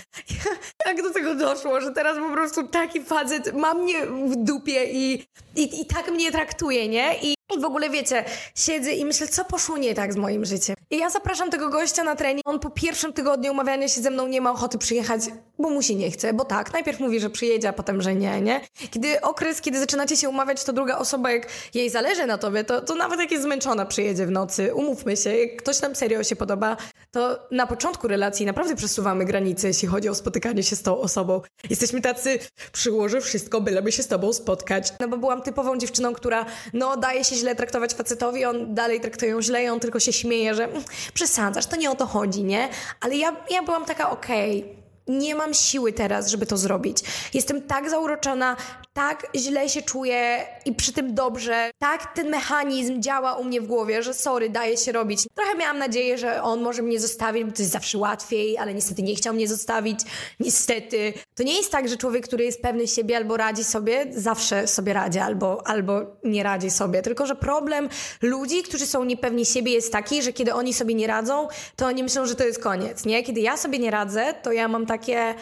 Jak 0.87 1.03
do 1.03 1.11
tego 1.11 1.35
doszło, 1.35 1.81
że 1.81 1.93
teraz 1.93 2.19
po 2.19 2.33
prostu 2.33 2.69
taki 2.69 3.05
facet 3.05 3.55
ma 3.55 3.75
mnie 3.75 4.07
w 4.07 4.37
dupie 4.37 4.85
i, 4.85 5.27
i, 5.57 5.81
i 5.81 5.87
tak 5.87 6.11
mnie 6.11 6.33
traktuje, 6.33 6.89
nie? 6.89 7.15
I 7.23 7.35
i 7.57 7.61
w 7.61 7.65
ogóle 7.65 7.91
wiecie, 7.91 8.25
siedzę 8.55 8.93
i 8.93 9.05
myślę, 9.05 9.29
co 9.29 9.45
poszło 9.45 9.79
nie 9.79 9.95
tak 9.95 10.13
z 10.13 10.17
moim 10.17 10.45
życiem. 10.45 10.77
I 10.91 10.99
ja 10.99 11.11
zapraszam 11.11 11.51
tego 11.51 11.69
gościa 11.69 12.05
na 12.05 12.17
trening. 12.17 12.43
On 12.45 12.61
po 12.61 12.71
pierwszym 12.71 13.13
tygodniu 13.13 13.53
umawiania 13.53 13.89
się 13.89 14.01
ze 14.01 14.11
mną 14.11 14.27
nie 14.27 14.41
ma 14.41 14.51
ochoty 14.51 14.79
przyjechać, 14.79 15.21
bo 15.61 15.71
mu 15.71 15.83
się 15.83 15.95
nie 15.95 16.11
chce. 16.11 16.33
Bo 16.33 16.45
tak, 16.45 16.73
najpierw 16.73 17.01
mówi, 17.01 17.21
że 17.21 17.31
przyjedzie, 17.31 17.69
a 17.69 17.73
potem, 17.73 18.03
że 18.03 18.15
nie, 18.15 18.41
nie? 18.41 18.61
Kiedy 18.91 19.21
okres, 19.21 19.61
kiedy 19.61 19.79
zaczynacie 19.79 20.17
się 20.17 20.29
umawiać, 20.29 20.65
to 20.65 20.73
druga 20.73 20.99
osoba, 20.99 21.31
jak 21.31 21.47
jej 21.75 21.91
zależy 21.91 22.27
na 22.27 22.39
tobie, 22.39 22.65
to, 22.65 22.81
to 22.81 22.95
nawet 22.95 23.21
jak 23.21 23.31
jest 23.31 23.45
zmęczona, 23.45 23.87
przyjedzie 23.87 24.27
w 24.27 24.31
nocy. 24.31 24.75
Umówmy 24.75 25.17
się, 25.17 25.37
jak 25.37 25.57
ktoś 25.57 25.83
nam 25.83 25.97
serio 25.97 26.25
się 26.25 26.37
podoba, 26.37 26.77
to 27.11 27.39
na 27.51 27.67
początku 27.67 28.09
relacji 28.09 28.47
naprawdę 28.47 28.77
przesuwamy 28.77 29.25
granice, 29.25 29.69
jeśli 29.69 29.89
chodzi 29.89 30.09
o 30.09 30.15
spotykanie 30.15 30.63
się 30.63 30.77
z 30.77 30.83
tą 30.83 30.99
osobą. 30.99 31.41
Jesteśmy 31.71 32.01
tacy, 32.01 32.39
przyłożę 32.73 33.21
wszystko, 33.21 33.61
byleby 33.61 33.93
się 33.93 34.03
z 34.03 34.09
tobą 34.09 34.33
spotkać. 34.33 34.93
No 35.01 35.09
bo 35.09 35.17
byłam 35.17 35.43
typową 35.43 35.79
dziewczyną, 35.79 36.13
która 36.13 36.47
no 36.73 36.97
daje 36.97 37.25
się 37.25 37.37
źle 37.37 37.55
traktować 37.55 37.95
facetowi, 37.95 38.45
on 38.45 38.75
dalej 38.75 39.01
traktuje 39.01 39.31
ją 39.31 39.43
źle 39.43 39.65
i 39.65 39.69
on 39.69 39.81
tylko 39.81 40.01
się 40.01 40.13
śmieje, 40.13 40.55
że 40.55 40.65
mm, 40.65 40.83
przesadzasz, 41.15 41.67
to 41.67 41.77
nie 41.77 41.91
o 41.91 41.95
to 41.95 42.07
chodzi, 42.07 42.45
nie? 42.45 42.69
Ale 43.01 43.17
ja, 43.17 43.37
ja 43.51 43.63
byłam 43.63 43.85
taka 43.85 44.11
okej, 44.11 44.65
okay 44.65 44.80
nie 45.11 45.35
mam 45.35 45.55
siły 45.55 45.93
teraz, 45.93 46.29
żeby 46.29 46.47
to 46.47 46.57
zrobić. 46.57 46.99
Jestem 47.35 47.63
tak 47.63 47.91
zauroczona, 47.91 48.57
tak 49.01 49.27
źle 49.37 49.69
się 49.69 49.83
czuję 49.83 50.47
i 50.65 50.75
przy 50.75 50.93
tym 50.93 51.15
dobrze. 51.15 51.71
Tak 51.79 52.15
ten 52.15 52.31
mechanizm 52.31 53.03
działa 53.03 53.35
u 53.35 53.45
mnie 53.45 53.61
w 53.61 53.67
głowie, 53.67 54.03
że 54.03 54.15
sorry, 54.15 54.51
daje 54.51 54.77
się 54.77 54.93
robić. 54.93 55.27
Trochę 55.35 55.59
miałam 55.59 55.79
nadzieję, 55.79 56.19
że 56.19 56.43
on 56.43 56.61
może 56.63 56.83
mnie 56.83 57.01
zostawić, 57.01 57.45
bo 57.45 57.53
to 57.53 57.63
jest 57.63 57.73
zawsze 57.73 57.99
łatwiej, 57.99 58.59
ale 58.59 58.75
niestety 58.75 59.03
nie 59.03 59.15
chciał 59.15 59.35
mnie 59.35 59.49
zostawić. 59.49 60.01
Niestety. 60.41 61.13
To 61.35 61.43
nie 61.43 61.57
jest 61.57 61.73
tak, 61.73 61.89
że 61.89 61.97
człowiek, 61.97 62.27
który 62.27 62.45
jest 62.45 62.63
pewny 62.63 62.89
siebie 62.89 63.17
albo 63.17 63.37
radzi 63.37 63.65
sobie, 63.65 64.07
zawsze 64.11 64.67
sobie 64.67 64.93
radzi 64.93 65.19
albo, 65.19 65.67
albo 65.67 66.01
nie 66.25 66.43
radzi 66.43 66.71
sobie. 66.71 67.03
Tylko, 67.03 67.27
że 67.27 67.35
problem 67.35 67.89
ludzi, 68.23 68.63
którzy 68.63 68.87
są 68.87 69.05
niepewni 69.05 69.47
siebie 69.47 69.73
jest 69.73 69.93
taki, 69.93 70.23
że 70.23 70.33
kiedy 70.33 70.55
oni 70.55 70.75
sobie 70.75 70.95
nie 70.95 71.07
radzą, 71.07 71.49
to 71.77 71.87
oni 71.87 72.03
myślą, 72.03 72.27
że 72.27 72.35
to 72.35 72.45
jest 72.45 72.63
koniec, 72.63 73.05
nie? 73.05 73.23
Kiedy 73.23 73.41
ja 73.41 73.57
sobie 73.57 73.79
nie 73.79 73.91
radzę, 73.91 74.35
to 74.43 74.53
ja 74.53 74.69
mam 74.69 74.87
takie 74.87 75.35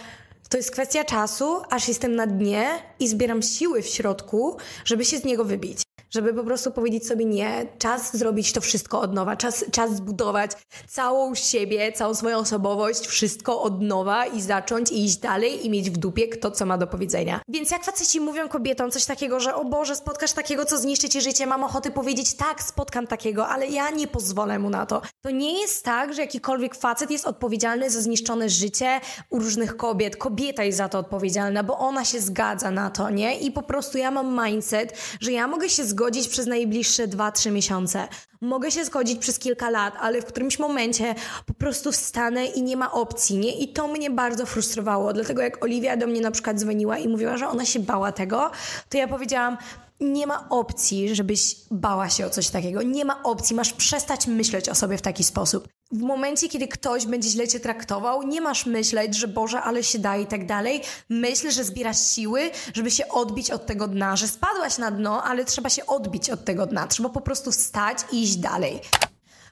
to 0.49 0.57
jest 0.57 0.71
kwestia 0.71 1.05
czasu, 1.05 1.63
aż 1.71 1.89
jestem 1.89 2.17
na 2.17 2.27
dnie 2.27 2.69
i 3.01 3.09
zbieram 3.09 3.43
siły 3.43 3.83
w 3.83 3.87
środku, 3.87 4.57
żeby 4.85 5.05
się 5.05 5.19
z 5.19 5.25
niego 5.25 5.45
wybić 5.45 5.88
żeby 6.11 6.35
po 6.35 6.45
prostu 6.45 6.71
powiedzieć 6.71 7.07
sobie 7.07 7.25
nie, 7.25 7.67
czas 7.79 8.17
zrobić 8.17 8.53
to 8.53 8.61
wszystko 8.61 9.01
od 9.01 9.15
nowa, 9.15 9.37
czas, 9.37 9.65
czas 9.73 9.97
zbudować 9.97 10.51
całą 10.89 11.35
siebie, 11.35 11.93
całą 11.93 12.15
swoją 12.15 12.39
osobowość, 12.39 13.07
wszystko 13.07 13.63
od 13.63 13.83
nowa 13.83 14.27
i 14.27 14.41
zacząć 14.41 14.93
iść 14.93 15.17
dalej 15.17 15.67
i 15.67 15.71
mieć 15.71 15.91
w 15.91 15.97
dupie 15.97 16.29
kto 16.29 16.51
co 16.51 16.67
ma 16.67 16.79
do 16.79 16.87
powiedzenia. 16.87 17.41
Więc 17.49 17.71
jak 17.71 17.85
faceci 17.85 18.21
mówią 18.21 18.49
kobietom 18.49 18.91
coś 18.91 19.05
takiego, 19.05 19.41
że 19.41 19.55
o 19.55 19.65
Boże, 19.65 19.97
spotkasz 19.97 20.33
takiego, 20.33 20.65
co 20.65 20.79
zniszczy 20.79 21.09
ci 21.09 21.21
życie, 21.21 21.47
mam 21.47 21.65
ochoty 21.65 21.91
powiedzieć 21.91 22.35
tak, 22.35 22.63
spotkam 22.63 23.07
takiego, 23.07 23.49
ale 23.49 23.67
ja 23.67 23.91
nie 23.91 24.07
pozwolę 24.07 24.59
mu 24.59 24.71
na 24.71 24.87
to. 24.87 25.03
To 25.21 25.31
nie 25.31 25.61
jest 25.61 25.85
tak, 25.85 26.15
że 26.15 26.21
jakikolwiek 26.21 26.75
facet 26.75 27.11
jest 27.11 27.27
odpowiedzialny 27.27 27.91
za 27.91 28.01
zniszczone 28.01 28.49
życie 28.49 29.01
u 29.31 29.39
różnych 29.39 29.77
kobiet. 29.77 30.17
Kobieta 30.17 30.65
jest 30.65 30.79
za 30.79 30.89
to 30.89 30.99
odpowiedzialna, 30.99 31.63
bo 31.63 31.79
ona 31.79 32.05
się 32.05 32.21
zgadza 32.21 32.71
na 32.71 32.91
to, 32.91 33.11
nie? 33.11 33.39
I 33.39 33.51
po 33.51 33.63
prostu 33.63 33.99
ja 33.99 34.11
mam 34.11 34.47
mindset, 34.47 34.95
że 35.21 35.33
ja 35.33 35.47
mogę 35.47 35.69
się 35.69 35.85
zgodzić 35.85 35.98
zgodzić 35.99 36.29
przez 36.29 36.47
najbliższe 36.47 37.09
2-3 37.09 37.53
miesiące. 37.53 38.09
Mogę 38.41 38.71
się 38.71 38.85
zgodzić 38.85 39.19
przez 39.19 39.39
kilka 39.39 39.71
lat, 39.71 39.95
ale 40.01 40.23
w 40.23 40.25
którymś 40.25 40.59
momencie 40.59 41.15
po 41.47 41.55
prostu 41.55 41.93
wstanę 41.93 42.47
i 42.47 42.63
nie 42.63 42.77
ma 42.77 42.93
opcji, 42.93 43.39
nie? 43.39 43.59
I 43.59 43.69
to 43.69 43.89
mnie 43.89 44.11
bardzo 44.11 44.47
frustrowało. 44.47 45.13
Dlatego 45.13 45.43
jak 45.43 45.65
Oliwia 45.65 45.97
do 45.97 46.07
mnie 46.07 46.21
na 46.21 46.31
przykład 46.31 46.57
dzwoniła 46.59 46.99
i 46.99 47.09
mówiła, 47.09 47.37
że 47.37 47.49
ona 47.49 47.65
się 47.65 47.81
bała 47.81 48.13
tego, 48.13 48.51
to 48.89 48.99
ja 48.99 49.09
powiedziałam, 49.09 49.57
nie 50.01 50.27
ma 50.27 50.49
opcji, 50.49 51.15
żebyś 51.15 51.57
bała 51.71 52.09
się 52.09 52.27
o 52.27 52.31
coś 52.31 52.49
takiego. 52.49 52.83
Nie 52.83 53.05
ma 53.05 53.23
opcji, 53.23 53.57
masz 53.57 53.73
przestać 53.73 54.27
myśleć 54.27 54.69
o 54.69 54.75
sobie 54.75 54.99
w 54.99 55.03
taki 55.03 55.25
sposób. 55.25 55.69
W 55.93 55.99
momencie, 55.99 56.49
kiedy 56.49 56.69
ktoś 56.69 57.07
będzie 57.07 57.29
źle 57.29 57.49
cię 57.49 57.61
traktował, 57.61 58.23
nie 58.23 58.41
masz 58.41 58.67
myśleć, 58.67 59.17
że 59.17 59.29
Boże, 59.29 59.61
ale 59.61 59.83
się 59.83 59.99
da 59.99 60.17
i 60.17 60.27
tak 60.27 60.47
dalej. 60.47 60.83
Myśl, 61.09 61.51
że 61.51 61.65
zbierasz 61.65 62.01
siły, 62.01 62.51
żeby 62.75 62.91
się 62.91 63.09
odbić 63.09 63.51
od 63.51 63.67
tego 63.67 63.89
dna, 63.89 64.17
że 64.17 64.29
spadłaś 64.29 64.79
na 64.79 64.91
dno, 64.91 65.23
ale 65.23 65.45
trzeba 65.45 65.71
się 65.71 65.87
odbić 65.87 66.31
od 66.31 66.45
tego 66.45 66.67
dna. 66.67 66.87
Trzeba 66.87 67.09
po 67.09 67.21
prostu 67.21 67.53
wstać 67.53 67.99
i 68.13 68.23
iść 68.23 68.37
dalej. 68.37 68.81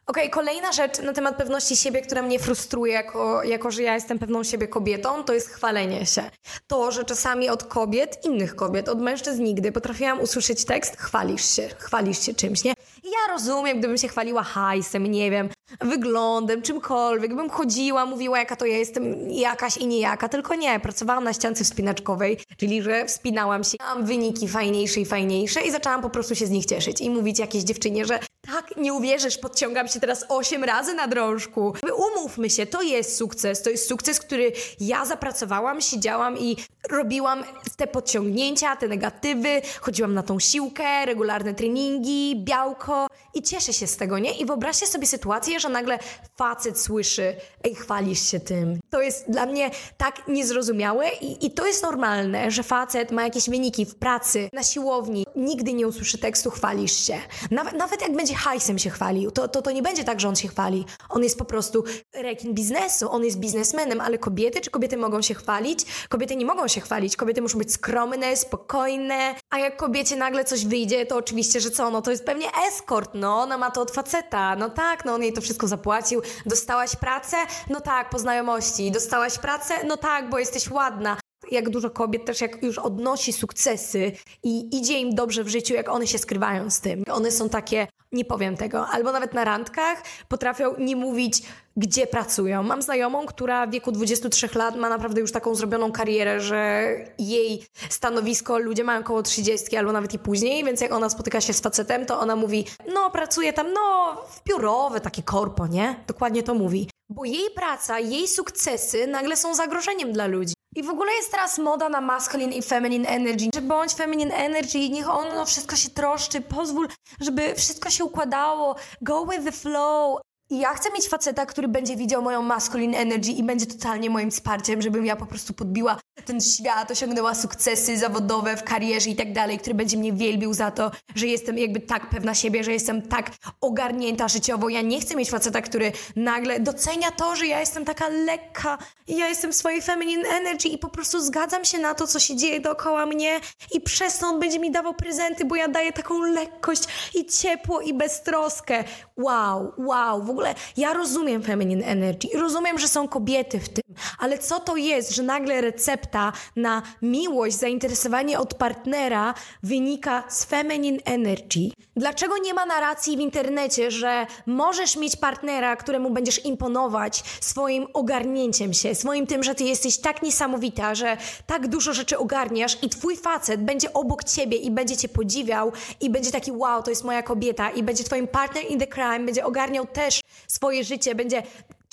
Okej, 0.08 0.28
okay, 0.28 0.44
kolejna 0.44 0.72
rzecz 0.72 0.98
na 0.98 1.12
temat 1.12 1.36
pewności 1.36 1.76
siebie, 1.76 2.02
która 2.02 2.22
mnie 2.22 2.38
frustruje, 2.38 2.92
jako, 2.92 3.42
jako 3.42 3.70
że 3.70 3.82
ja 3.82 3.94
jestem 3.94 4.18
pewną 4.18 4.44
siebie 4.44 4.68
kobietą, 4.68 5.24
to 5.24 5.32
jest 5.32 5.48
chwalenie 5.48 6.06
się. 6.06 6.30
To, 6.66 6.90
że 6.90 7.04
czasami 7.04 7.48
od 7.48 7.64
kobiet, 7.64 8.24
innych 8.24 8.56
kobiet, 8.56 8.88
od 8.88 9.00
mężczyzn 9.00 9.42
nigdy 9.42 9.72
potrafiłam 9.72 10.20
usłyszeć 10.20 10.64
tekst, 10.64 10.96
chwalisz 10.96 11.54
się, 11.54 11.68
chwalisz 11.78 12.18
się 12.18 12.34
czymś, 12.34 12.64
nie? 12.64 12.75
Ja 13.06 13.32
rozumiem, 13.32 13.78
gdybym 13.78 13.98
się 13.98 14.08
chwaliła 14.08 14.42
hajsem, 14.42 15.06
nie 15.06 15.30
wiem, 15.30 15.48
wyglądem, 15.80 16.62
czymkolwiek, 16.62 17.34
bym 17.34 17.50
chodziła, 17.50 18.06
mówiła, 18.06 18.38
jaka 18.38 18.56
to 18.56 18.66
ja 18.66 18.78
jestem 18.78 19.30
jakaś 19.30 19.76
i 19.76 19.86
niejaka, 19.86 20.28
tylko 20.28 20.54
nie, 20.54 20.80
pracowałam 20.80 21.24
na 21.24 21.32
ściance 21.32 21.64
wspinaczkowej, 21.64 22.38
czyli 22.56 22.82
że 22.82 23.06
wspinałam 23.06 23.64
się, 23.64 23.76
mam 23.80 24.06
wyniki 24.06 24.48
fajniejsze 24.48 25.00
i 25.00 25.04
fajniejsze 25.04 25.60
i 25.60 25.70
zaczęłam 25.70 26.02
po 26.02 26.10
prostu 26.10 26.34
się 26.34 26.46
z 26.46 26.50
nich 26.50 26.66
cieszyć 26.66 27.00
i 27.00 27.10
mówić 27.10 27.38
jakiejś 27.38 27.64
dziewczynie, 27.64 28.04
że 28.04 28.18
tak, 28.46 28.76
nie 28.76 28.92
uwierzysz, 28.92 29.38
podciągam 29.38 29.88
się 29.88 30.00
teraz 30.00 30.26
osiem 30.28 30.64
razy 30.64 30.94
na 30.94 31.08
drążku. 31.08 31.74
Umówmy 31.96 32.50
się, 32.50 32.66
to 32.66 32.82
jest 32.82 33.16
sukces, 33.16 33.62
to 33.62 33.70
jest 33.70 33.88
sukces, 33.88 34.20
który 34.20 34.52
ja 34.80 35.04
zapracowałam, 35.04 35.80
siedziałam 35.80 36.38
i 36.38 36.56
robiłam 36.90 37.44
te 37.76 37.86
podciągnięcia, 37.86 38.76
te 38.76 38.88
negatywy, 38.88 39.62
chodziłam 39.80 40.14
na 40.14 40.22
tą 40.22 40.38
siłkę, 40.38 41.06
regularne 41.06 41.54
treningi, 41.54 42.42
białko 42.44 42.95
trabajo 42.96 43.08
i 43.34 43.42
cieszę 43.42 43.72
się 43.72 43.86
z 43.86 43.96
tego, 43.96 44.18
nie? 44.18 44.38
I 44.38 44.46
wyobraźcie 44.46 44.86
sobie 44.86 45.06
sytuację, 45.06 45.60
że 45.60 45.68
nagle 45.68 45.98
facet 46.36 46.80
słyszy, 46.80 47.36
ej, 47.64 47.74
chwalisz 47.74 48.30
się 48.30 48.40
tym. 48.40 48.80
To 48.90 49.00
jest 49.00 49.30
dla 49.30 49.46
mnie 49.46 49.70
tak 49.96 50.28
niezrozumiałe 50.28 51.08
i, 51.20 51.46
i 51.46 51.50
to 51.50 51.66
jest 51.66 51.82
normalne, 51.82 52.50
że 52.50 52.62
facet 52.62 53.10
ma 53.10 53.22
jakieś 53.22 53.50
wyniki 53.50 53.86
w 53.86 53.94
pracy, 53.94 54.48
na 54.52 54.62
siłowni, 54.62 55.24
nigdy 55.36 55.72
nie 55.72 55.86
usłyszy 55.86 56.18
tekstu 56.18 56.50
chwalisz 56.50 57.06
się. 57.06 57.18
Nawet, 57.50 57.74
nawet 57.74 58.02
jak 58.02 58.16
będzie 58.16 58.34
hajsem 58.34 58.78
się 58.78 58.90
chwalił, 58.90 59.30
to, 59.30 59.48
to, 59.48 59.62
to 59.62 59.70
nie 59.70 59.82
będzie 59.82 60.04
tak, 60.04 60.20
że 60.20 60.28
on 60.28 60.36
się 60.36 60.48
chwali. 60.48 60.84
On 61.08 61.22
jest 61.22 61.38
po 61.38 61.44
prostu 61.44 61.84
rekin 62.14 62.54
biznesu, 62.54 63.10
on 63.10 63.24
jest 63.24 63.38
biznesmenem, 63.38 64.00
ale 64.00 64.18
kobiety, 64.18 64.60
czy 64.60 64.70
kobiety 64.70 64.96
mogą 64.96 65.22
się 65.22 65.34
chwalić? 65.34 65.84
Kobiety 66.08 66.36
nie 66.36 66.44
mogą 66.46 66.68
się 66.68 66.80
chwalić, 66.80 67.16
kobiety 67.16 67.42
muszą 67.42 67.58
być 67.58 67.72
skromne, 67.72 68.36
spokojne, 68.36 69.34
a 69.50 69.58
jak 69.58 69.76
kobiecie 69.76 70.16
nagle 70.16 70.44
coś 70.44 70.66
wyjdzie, 70.66 71.06
to 71.06 71.16
oczywiście, 71.16 71.60
że 71.60 71.70
co, 71.70 71.90
no 71.90 72.02
to 72.02 72.10
jest 72.10 72.24
pewnie 72.24 72.46
eskort, 72.68 73.14
no, 73.26 73.40
ona 73.40 73.58
ma 73.58 73.70
to 73.70 73.82
od 73.82 73.90
faceta, 73.90 74.56
no 74.56 74.70
tak, 74.70 75.04
no 75.04 75.14
on 75.14 75.22
jej 75.22 75.32
to 75.32 75.40
wszystko 75.40 75.68
zapłacił, 75.68 76.22
dostałaś 76.46 76.96
pracę? 76.96 77.36
No 77.70 77.80
tak, 77.80 78.10
po 78.10 78.18
znajomości, 78.18 78.90
dostałaś 78.90 79.38
pracę? 79.38 79.74
No 79.86 79.96
tak, 79.96 80.30
bo 80.30 80.38
jesteś 80.38 80.70
ładna, 80.70 81.16
jak 81.50 81.70
dużo 81.70 81.90
kobiet 81.90 82.24
też 82.24 82.40
jak 82.40 82.62
już 82.62 82.78
odnosi 82.78 83.32
sukcesy 83.32 84.12
i 84.42 84.76
idzie 84.78 84.98
im 84.98 85.14
dobrze 85.14 85.44
w 85.44 85.48
życiu, 85.48 85.74
jak 85.74 85.88
one 85.88 86.06
się 86.06 86.18
skrywają 86.18 86.70
z 86.70 86.80
tym. 86.80 87.04
One 87.12 87.30
są 87.30 87.48
takie, 87.48 87.86
nie 88.12 88.24
powiem 88.24 88.56
tego, 88.56 88.86
albo 88.86 89.12
nawet 89.12 89.34
na 89.34 89.44
randkach 89.44 90.02
potrafią 90.28 90.74
nie 90.78 90.96
mówić, 90.96 91.42
gdzie 91.76 92.06
pracują. 92.06 92.62
Mam 92.62 92.82
znajomą, 92.82 93.26
która 93.26 93.66
w 93.66 93.70
wieku 93.70 93.92
23 93.92 94.48
lat 94.54 94.76
ma 94.76 94.88
naprawdę 94.88 95.20
już 95.20 95.32
taką 95.32 95.54
zrobioną 95.54 95.92
karierę, 95.92 96.40
że 96.40 96.90
jej 97.18 97.66
stanowisko 97.88 98.58
ludzie 98.58 98.84
mają 98.84 99.00
około 99.00 99.22
30 99.22 99.76
albo 99.76 99.92
nawet 99.92 100.14
i 100.14 100.18
później, 100.18 100.64
więc 100.64 100.80
jak 100.80 100.92
ona 100.92 101.08
spotyka 101.08 101.40
się 101.40 101.52
z 101.52 101.60
facetem, 101.60 102.06
to 102.06 102.20
ona 102.20 102.36
mówi, 102.36 102.64
no 102.94 103.10
pracuję 103.10 103.52
tam, 103.52 103.72
no 103.72 104.16
w 104.28 104.44
biurowe, 104.44 105.00
takie 105.00 105.22
korpo, 105.22 105.66
nie? 105.66 105.96
Dokładnie 106.06 106.42
to 106.42 106.54
mówi. 106.54 106.88
Bo 107.08 107.24
jej 107.24 107.50
praca, 107.54 107.98
jej 107.98 108.28
sukcesy 108.28 109.06
nagle 109.06 109.36
są 109.36 109.54
zagrożeniem 109.54 110.12
dla 110.12 110.26
ludzi. 110.26 110.54
I 110.76 110.82
w 110.82 110.90
ogóle 110.90 111.12
jest 111.12 111.30
teraz 111.30 111.58
moda 111.58 111.88
na 111.88 112.00
masculine 112.00 112.52
i 112.52 112.62
feminine 112.62 113.08
energy. 113.08 113.50
Że 113.54 113.60
bądź 113.60 113.94
feminine 113.94 114.34
energy, 114.34 114.88
niech 114.90 115.10
ono 115.10 115.44
wszystko 115.44 115.76
się 115.76 115.90
troszczy, 115.90 116.40
pozwól, 116.40 116.88
żeby 117.20 117.54
wszystko 117.54 117.90
się 117.90 118.04
układało, 118.04 118.76
go 119.02 119.26
with 119.26 119.44
the 119.44 119.52
flow. 119.52 120.20
I 120.50 120.58
ja 120.58 120.74
chcę 120.74 120.90
mieć 120.90 121.08
faceta, 121.08 121.46
który 121.46 121.68
będzie 121.68 121.96
widział 121.96 122.22
moją 122.22 122.42
masculine 122.42 122.98
energy 122.98 123.32
i 123.32 123.42
będzie 123.42 123.66
totalnie 123.66 124.10
moim 124.10 124.30
wsparciem, 124.30 124.82
żebym 124.82 125.06
ja 125.06 125.16
po 125.16 125.26
prostu 125.26 125.54
podbiła 125.54 125.98
ten 126.24 126.40
świat, 126.40 126.90
osiągnęła 126.90 127.34
sukcesy 127.34 127.98
zawodowe 127.98 128.56
w 128.56 128.62
karierze 128.62 129.10
i 129.10 129.16
tak 129.16 129.32
dalej, 129.32 129.58
który 129.58 129.74
będzie 129.74 129.96
mnie 129.96 130.12
wielbił 130.12 130.54
za 130.54 130.70
to, 130.70 130.90
że 131.14 131.26
jestem 131.26 131.58
jakby 131.58 131.80
tak 131.80 132.10
pewna 132.10 132.34
siebie, 132.34 132.64
że 132.64 132.72
jestem 132.72 133.02
tak 133.02 133.30
ogarnięta 133.60 134.28
życiowo. 134.28 134.68
Ja 134.68 134.82
nie 134.82 135.00
chcę 135.00 135.16
mieć 135.16 135.30
faceta, 135.30 135.62
który 135.62 135.92
nagle 136.16 136.60
docenia 136.60 137.10
to, 137.10 137.36
że 137.36 137.46
ja 137.46 137.60
jestem 137.60 137.84
taka 137.84 138.08
lekka 138.08 138.78
i 139.06 139.16
ja 139.16 139.28
jestem 139.28 139.52
w 139.52 139.56
swojej 139.56 139.82
feminine 139.82 140.28
energy 140.28 140.68
i 140.68 140.78
po 140.78 140.88
prostu 140.88 141.20
zgadzam 141.20 141.64
się 141.64 141.78
na 141.78 141.94
to, 141.94 142.06
co 142.06 142.18
się 142.18 142.36
dzieje 142.36 142.60
dookoła 142.60 143.06
mnie 143.06 143.40
i 143.72 143.80
przez 143.80 144.18
to 144.18 144.26
on 144.26 144.40
będzie 144.40 144.58
mi 144.58 144.70
dawał 144.70 144.94
prezenty, 144.94 145.44
bo 145.44 145.56
ja 145.56 145.68
daję 145.68 145.92
taką 145.92 146.22
lekkość 146.22 146.82
i 147.14 147.26
ciepło 147.26 147.80
i 147.80 147.94
beztroskę. 147.94 148.84
Wow, 149.16 149.72
wow, 149.78 150.22
w 150.22 150.35
ogóle 150.36 150.54
ja 150.76 150.92
rozumiem 150.92 151.42
feminine 151.42 151.84
energy, 151.84 152.28
rozumiem, 152.34 152.78
że 152.78 152.88
są 152.88 153.08
kobiety 153.08 153.60
w 153.60 153.68
tym, 153.68 153.94
ale 154.18 154.38
co 154.38 154.60
to 154.60 154.76
jest, 154.76 155.10
że 155.10 155.22
nagle 155.22 155.60
recepta 155.60 156.32
na 156.56 156.82
miłość, 157.02 157.56
zainteresowanie 157.56 158.38
od 158.38 158.54
partnera 158.54 159.34
wynika 159.62 160.24
z 160.28 160.44
feminine 160.44 160.98
energy? 161.04 161.70
Dlaczego 161.96 162.38
nie 162.38 162.54
ma 162.54 162.66
narracji 162.66 163.16
w 163.16 163.20
internecie, 163.20 163.90
że 163.90 164.26
możesz 164.46 164.96
mieć 164.96 165.16
partnera, 165.16 165.76
któremu 165.76 166.10
będziesz 166.10 166.44
imponować 166.44 167.22
swoim 167.40 167.86
ogarnięciem 167.92 168.74
się, 168.74 168.94
swoim 168.94 169.26
tym, 169.26 169.42
że 169.42 169.54
ty 169.54 169.64
jesteś 169.64 169.98
tak 169.98 170.22
niesamowita, 170.22 170.94
że 170.94 171.16
tak 171.46 171.68
dużo 171.68 171.92
rzeczy 171.92 172.18
ogarniasz 172.18 172.78
i 172.82 172.88
twój 172.88 173.16
facet 173.16 173.64
będzie 173.64 173.92
obok 173.92 174.24
ciebie 174.24 174.56
i 174.56 174.70
będzie 174.70 174.96
cię 174.96 175.08
podziwiał 175.08 175.72
i 176.00 176.10
będzie 176.10 176.32
taki 176.32 176.52
wow, 176.52 176.82
to 176.82 176.90
jest 176.90 177.04
moja 177.04 177.22
kobieta 177.22 177.70
i 177.70 177.82
będzie 177.82 178.04
twoim 178.04 178.28
partner 178.28 178.64
in 178.70 178.78
the 178.78 178.86
crime, 178.86 179.20
będzie 179.20 179.44
ogarniał 179.44 179.86
też 179.86 180.20
swoje 180.48 180.84
życie, 180.84 181.14
będzie 181.14 181.42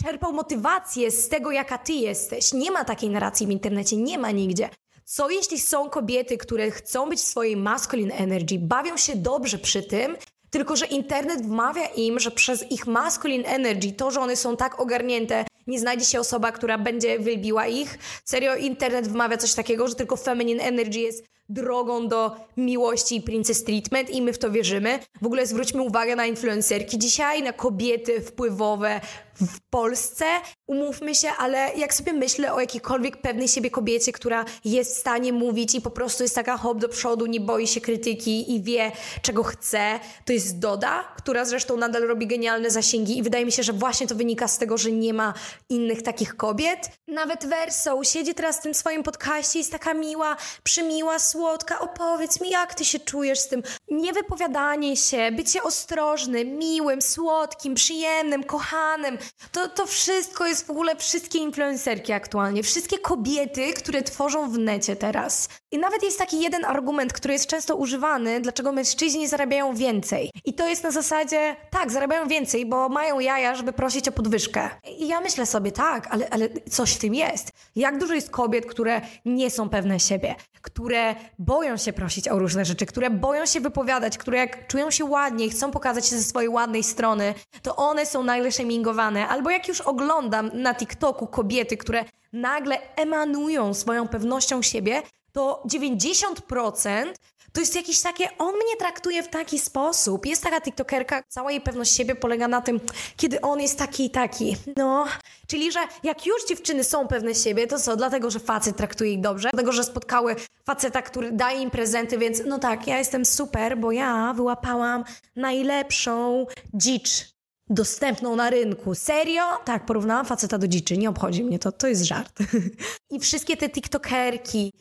czerpał 0.04 0.34
motywację 0.34 1.12
z 1.12 1.30
tego, 1.30 1.52
jaka 1.52 1.78
ty 1.78 1.94
jesteś. 1.94 2.54
Nie 2.54 2.72
ma 2.72 2.86
takiej 2.86 3.10
narracji 3.10 3.48
w 3.48 3.50
internecie, 3.50 3.98
nie 3.98 4.18
ma 4.18 4.32
nigdzie. 4.32 4.70
Co 5.06 5.30
jeśli 5.30 5.60
są 5.60 5.90
kobiety, 5.90 6.38
które 6.38 6.72
chcą 6.72 7.10
być 7.10 7.20
w 7.20 7.24
swojej 7.24 7.58
masculine 7.58 8.16
energy, 8.16 8.60
bawią 8.60 8.98
się 8.98 9.16
dobrze 9.16 9.58
przy 9.58 9.84
tym, 9.84 10.18
tylko 10.50 10.76
że 10.76 10.86
internet 10.86 11.42
wmawia 11.42 11.86
im, 11.86 12.20
że 12.20 12.32
przez 12.32 12.72
ich 12.72 12.88
masculine 12.88 13.46
energy, 13.46 13.92
to, 13.92 14.12
że 14.12 14.20
one 14.20 14.36
są 14.36 14.58
tak 14.58 14.80
ogarnięte, 14.80 15.46
nie 15.68 15.80
znajdzie 15.80 16.06
się 16.06 16.20
osoba, 16.20 16.52
która 16.52 16.78
będzie 16.78 17.20
wielbiła 17.20 17.68
ich. 17.68 17.98
Serio, 18.26 18.56
internet 18.56 19.08
wmawia 19.08 19.38
coś 19.38 19.54
takiego, 19.54 19.88
że 19.88 19.96
tylko 19.96 20.16
feminine 20.16 20.64
energy 20.64 21.00
jest 21.00 21.26
drogą 21.50 22.08
do 22.08 22.36
miłości 22.58 23.16
i 23.16 23.22
princess 23.22 23.64
treatment 23.64 24.10
i 24.10 24.22
my 24.22 24.34
w 24.34 24.38
to 24.38 24.52
wierzymy. 24.52 25.00
W 25.22 25.26
ogóle 25.26 25.48
zwróćmy 25.48 25.82
uwagę 25.82 26.16
na 26.16 26.26
influencerki 26.26 27.00
dzisiaj, 27.00 27.44
na 27.44 27.54
kobiety 27.54 28.22
wpływowe 28.22 29.02
w 29.36 29.60
Polsce. 29.70 30.26
Umówmy 30.68 31.16
się, 31.16 31.30
ale 31.38 31.72
jak 31.76 31.94
sobie 31.94 32.14
myślę 32.14 32.54
o 32.54 32.60
jakiejkolwiek 32.60 33.18
pewnej 33.18 33.48
siebie 33.48 33.72
kobiecie, 33.72 34.12
która 34.12 34.46
jest 34.66 34.96
w 34.96 35.00
stanie 35.00 35.34
mówić 35.34 35.76
i 35.76 35.82
po 35.82 35.90
prostu 35.90 36.24
jest 36.24 36.36
taka 36.36 36.58
hop 36.58 36.80
do 36.80 36.90
przodu, 36.90 37.26
nie 37.26 37.40
boi 37.40 37.68
się 37.68 37.82
krytyki 37.82 38.56
i 38.56 38.62
wie, 38.62 38.92
czego 39.22 39.44
chce, 39.44 40.00
to 40.26 40.34
jest 40.34 40.60
Doda, 40.60 41.04
która 41.18 41.46
zresztą 41.46 41.78
nadal 41.78 42.08
robi 42.08 42.28
genialne 42.28 42.72
zasięgi 42.72 43.18
i 43.18 43.24
wydaje 43.24 43.46
mi 43.46 43.52
się, 43.52 43.64
że 43.64 43.74
właśnie 43.74 44.08
to 44.08 44.16
wynika 44.16 44.48
z 44.48 44.58
tego, 44.58 44.78
że 44.78 44.92
nie 44.92 45.14
ma 45.14 45.34
innych 45.70 46.04
takich 46.04 46.36
kobiet. 46.36 46.90
Nawet 47.08 47.46
Verso 47.46 48.04
siedzi 48.04 48.34
teraz 48.34 48.60
w 48.60 48.62
tym 48.62 48.74
swoim 48.74 49.04
podcaście, 49.04 49.60
jest 49.60 49.72
taka 49.72 49.94
miła, 49.94 50.36
przymiła, 50.64 51.20
słodka. 51.34 51.80
Opowiedz 51.80 52.42
mi, 52.42 52.50
jak 52.50 52.74
ty 52.74 52.86
się 52.86 53.00
czujesz 53.00 53.40
z 53.40 53.48
tym. 53.48 53.64
Niewypowiadanie 53.92 54.98
się, 54.98 55.32
bycie 55.32 55.64
ostrożnym, 55.64 56.58
miłym, 56.58 57.02
słodkim, 57.02 57.76
przyjemnym, 57.76 58.44
kochanym. 58.44 59.18
To, 59.52 59.70
to 59.70 59.86
wszystko 59.86 60.46
jest 60.46 60.68
w 60.68 60.70
ogóle 60.70 60.96
wszystkie 60.96 61.40
influencerki 61.40 62.14
aktualnie, 62.14 62.64
wszystkie 62.64 63.00
kobiety, 63.00 63.74
które 63.74 64.02
tworzą 64.04 64.50
w 64.50 64.58
necie 64.58 64.96
teraz. 64.96 65.50
I 65.72 65.78
nawet 65.78 66.04
jest 66.04 66.18
taki 66.18 66.42
jeden 66.42 66.66
argument, 66.66 67.14
który 67.14 67.34
jest 67.34 67.48
często 67.48 67.76
używany, 67.76 68.42
dlaczego 68.42 68.72
mężczyźni 68.72 69.28
zarabiają 69.28 69.76
więcej. 69.76 70.32
I 70.46 70.54
to 70.54 70.68
jest 70.68 70.84
na 70.84 70.92
zasadzie, 70.92 71.56
tak, 71.70 71.92
zarabiają 71.92 72.28
więcej, 72.28 72.66
bo 72.66 72.90
mają 72.90 73.20
jaja, 73.20 73.56
żeby 73.56 73.74
prosić 73.74 74.08
o 74.08 74.12
podwyżkę. 74.12 74.70
I 74.98 75.08
ja 75.08 75.22
myślę 75.22 75.46
sobie, 75.46 75.72
tak, 75.72 76.08
ale, 76.10 76.30
ale 76.30 76.50
coś 76.72 76.94
w 76.94 77.00
tym 77.00 77.16
jest. 77.16 77.52
Jak 77.76 77.98
dużo 77.98 78.14
jest 78.14 78.30
kobiet, 78.30 78.66
które 78.66 79.02
nie 79.26 79.50
są 79.52 79.70
pewne 79.70 80.00
siebie, 80.00 80.36
które 80.62 81.16
boją 81.40 81.78
się 81.78 81.94
prosić 81.94 82.28
o 82.28 82.40
różne 82.40 82.66
rzeczy, 82.66 82.86
które 82.86 83.10
boją 83.10 83.46
się 83.46 83.62
wypowiadać, 83.62 84.18
które 84.18 84.38
jak 84.38 84.68
czują 84.68 84.92
się 84.92 85.06
ładnie 85.06 85.46
i 85.46 85.50
chcą 85.50 85.72
pokazać 85.72 86.08
się 86.08 86.18
ze 86.18 86.24
swojej 86.24 86.50
ładnej 86.50 86.84
strony, 86.84 87.34
to 87.62 87.76
one 87.76 88.06
są 88.06 88.24
nagle 88.24 88.52
shamingowane. 88.52 89.28
Albo 89.28 89.50
jak 89.50 89.68
już 89.68 89.82
oglądam 89.82 90.52
na 90.54 90.76
TikToku 90.76 91.28
kobiety, 91.28 91.78
które 91.78 92.06
nagle 92.34 92.78
emanują 92.96 93.74
swoją 93.74 94.08
pewnością 94.08 94.62
siebie, 94.62 95.02
to 95.32 95.64
90% 95.66 97.14
to 97.54 97.62
jest 97.62 97.76
jakieś 97.76 98.02
takie, 98.02 98.38
on 98.38 98.56
mnie 98.56 98.78
traktuje 98.80 99.24
w 99.24 99.28
taki 99.28 99.60
sposób. 99.60 100.26
Jest 100.26 100.44
taka 100.44 100.62
TikTokerka, 100.62 101.24
cała 101.28 101.52
jej 101.52 101.62
pewność 101.62 101.96
siebie 101.96 102.16
polega 102.16 102.48
na 102.48 102.62
tym, 102.62 102.80
kiedy 103.18 103.42
on 103.42 103.62
jest 103.62 103.80
taki 103.80 104.06
i 104.06 104.10
taki. 104.10 104.56
No, 104.78 105.06
czyli 105.48 105.72
że 105.72 105.80
jak 106.04 106.26
już 106.26 106.46
dziewczyny 106.46 106.84
są 106.84 107.08
pewne 107.08 107.36
siebie, 107.36 107.68
to 107.68 107.80
co? 107.80 107.96
Dlatego, 107.96 108.32
że 108.32 108.40
facet 108.40 108.78
traktuje 108.78 109.14
ich 109.14 109.22
dobrze, 109.22 109.50
dlatego, 109.54 109.72
że 109.72 109.84
spotkały 109.84 110.36
faceta, 110.66 111.02
który 111.02 111.32
daje 111.32 111.62
im 111.62 111.72
prezenty, 111.72 112.18
więc 112.18 112.42
no 112.46 112.60
tak, 112.60 112.88
ja 112.88 112.98
jestem 112.98 113.26
super, 113.26 113.78
bo 113.78 113.92
ja 113.92 114.34
wyłapałam 114.36 115.04
najlepszą 115.36 116.46
dzicz 116.74 117.34
dostępną 117.70 118.36
na 118.36 118.50
rynku. 118.50 118.96
Serio? 118.96 119.44
Tak, 119.66 119.86
porównałam 119.86 120.26
faceta 120.26 120.58
do 120.58 120.68
dziczy, 120.68 120.98
nie 120.98 121.10
obchodzi 121.10 121.44
mnie 121.44 121.60
to, 121.60 121.72
to 121.72 121.88
jest 121.88 122.04
żart. 122.04 122.40
I 123.14 123.20
wszystkie 123.20 123.58
te 123.58 123.70
tiktokerki, 123.70 124.72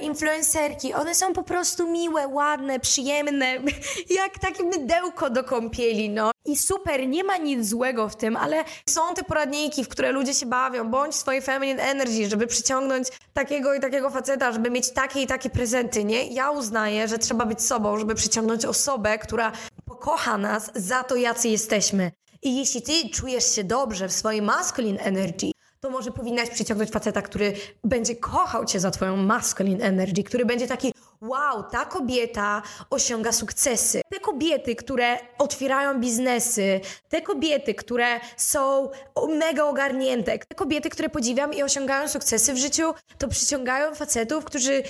influencerki, 0.00 0.94
one 0.94 1.14
są 1.14 1.32
po 1.32 1.42
prostu 1.42 1.90
miłe, 1.90 2.28
ładne, 2.28 2.80
przyjemne, 2.80 3.46
jak 4.20 4.38
takie 4.38 4.64
mydełko 4.64 5.30
do 5.30 5.44
kąpieli, 5.44 6.10
no. 6.10 6.30
I 6.46 6.56
super, 6.56 7.08
nie 7.08 7.24
ma 7.24 7.36
nic 7.36 7.68
złego 7.68 8.08
w 8.08 8.16
tym, 8.16 8.36
ale 8.36 8.64
są 8.88 9.14
te 9.14 9.22
poradniki, 9.22 9.84
w 9.84 9.88
które 9.88 10.12
ludzie 10.12 10.34
się 10.34 10.46
bawią, 10.46 10.90
bądź 10.90 11.14
swojej 11.14 11.42
feminine 11.42 11.82
energy, 11.82 12.28
żeby 12.30 12.46
przyciągnąć 12.46 13.08
takiego 13.32 13.74
i 13.74 13.80
takiego 13.80 14.10
faceta, 14.10 14.52
żeby 14.52 14.70
mieć 14.70 14.92
takie 14.92 15.22
i 15.22 15.26
takie 15.26 15.50
prezenty, 15.50 16.04
nie? 16.04 16.26
Ja 16.26 16.50
uznaję, 16.50 17.08
że 17.08 17.18
trzeba 17.18 17.46
być 17.46 17.62
sobą, 17.62 17.98
żeby 17.98 18.14
przyciągnąć 18.14 18.64
osobę, 18.64 19.18
która 19.18 19.52
pokocha 19.84 20.38
nas 20.38 20.70
za 20.74 21.04
to, 21.04 21.16
jacy 21.16 21.48
jesteśmy. 21.48 22.12
I 22.42 22.56
jeśli 22.56 22.82
ty 22.82 23.08
czujesz 23.08 23.54
się 23.54 23.64
dobrze 23.64 24.08
w 24.08 24.12
swojej 24.12 24.42
masculine 24.42 25.00
energy, 25.00 25.53
to 25.84 25.90
może 25.90 26.10
powinnaś 26.10 26.50
przyciągnąć 26.50 26.90
faceta, 26.90 27.22
który 27.22 27.52
będzie 27.84 28.16
kochał 28.16 28.64
cię 28.64 28.80
za 28.80 28.90
twoją 28.90 29.16
masculine 29.16 29.84
energy, 29.84 30.24
który 30.24 30.44
będzie 30.44 30.66
taki 30.66 30.92
wow, 31.20 31.62
ta 31.70 31.84
kobieta 31.84 32.62
osiąga 32.90 33.32
sukcesy. 33.32 34.02
Te 34.12 34.20
kobiety, 34.20 34.76
które 34.76 35.16
otwierają 35.38 36.00
biznesy, 36.00 36.80
te 37.08 37.22
kobiety, 37.22 37.74
które 37.74 38.20
są 38.36 38.90
mega 39.28 39.64
ogarnięte, 39.64 40.38
te 40.38 40.54
kobiety, 40.54 40.90
które 40.90 41.08
podziwiam 41.08 41.54
i 41.54 41.62
osiągają 41.62 42.08
sukcesy 42.08 42.52
w 42.54 42.56
życiu, 42.56 42.94
to 43.18 43.28
przyciągają 43.28 43.94
facetów, 43.94 44.44
którzy 44.44 44.82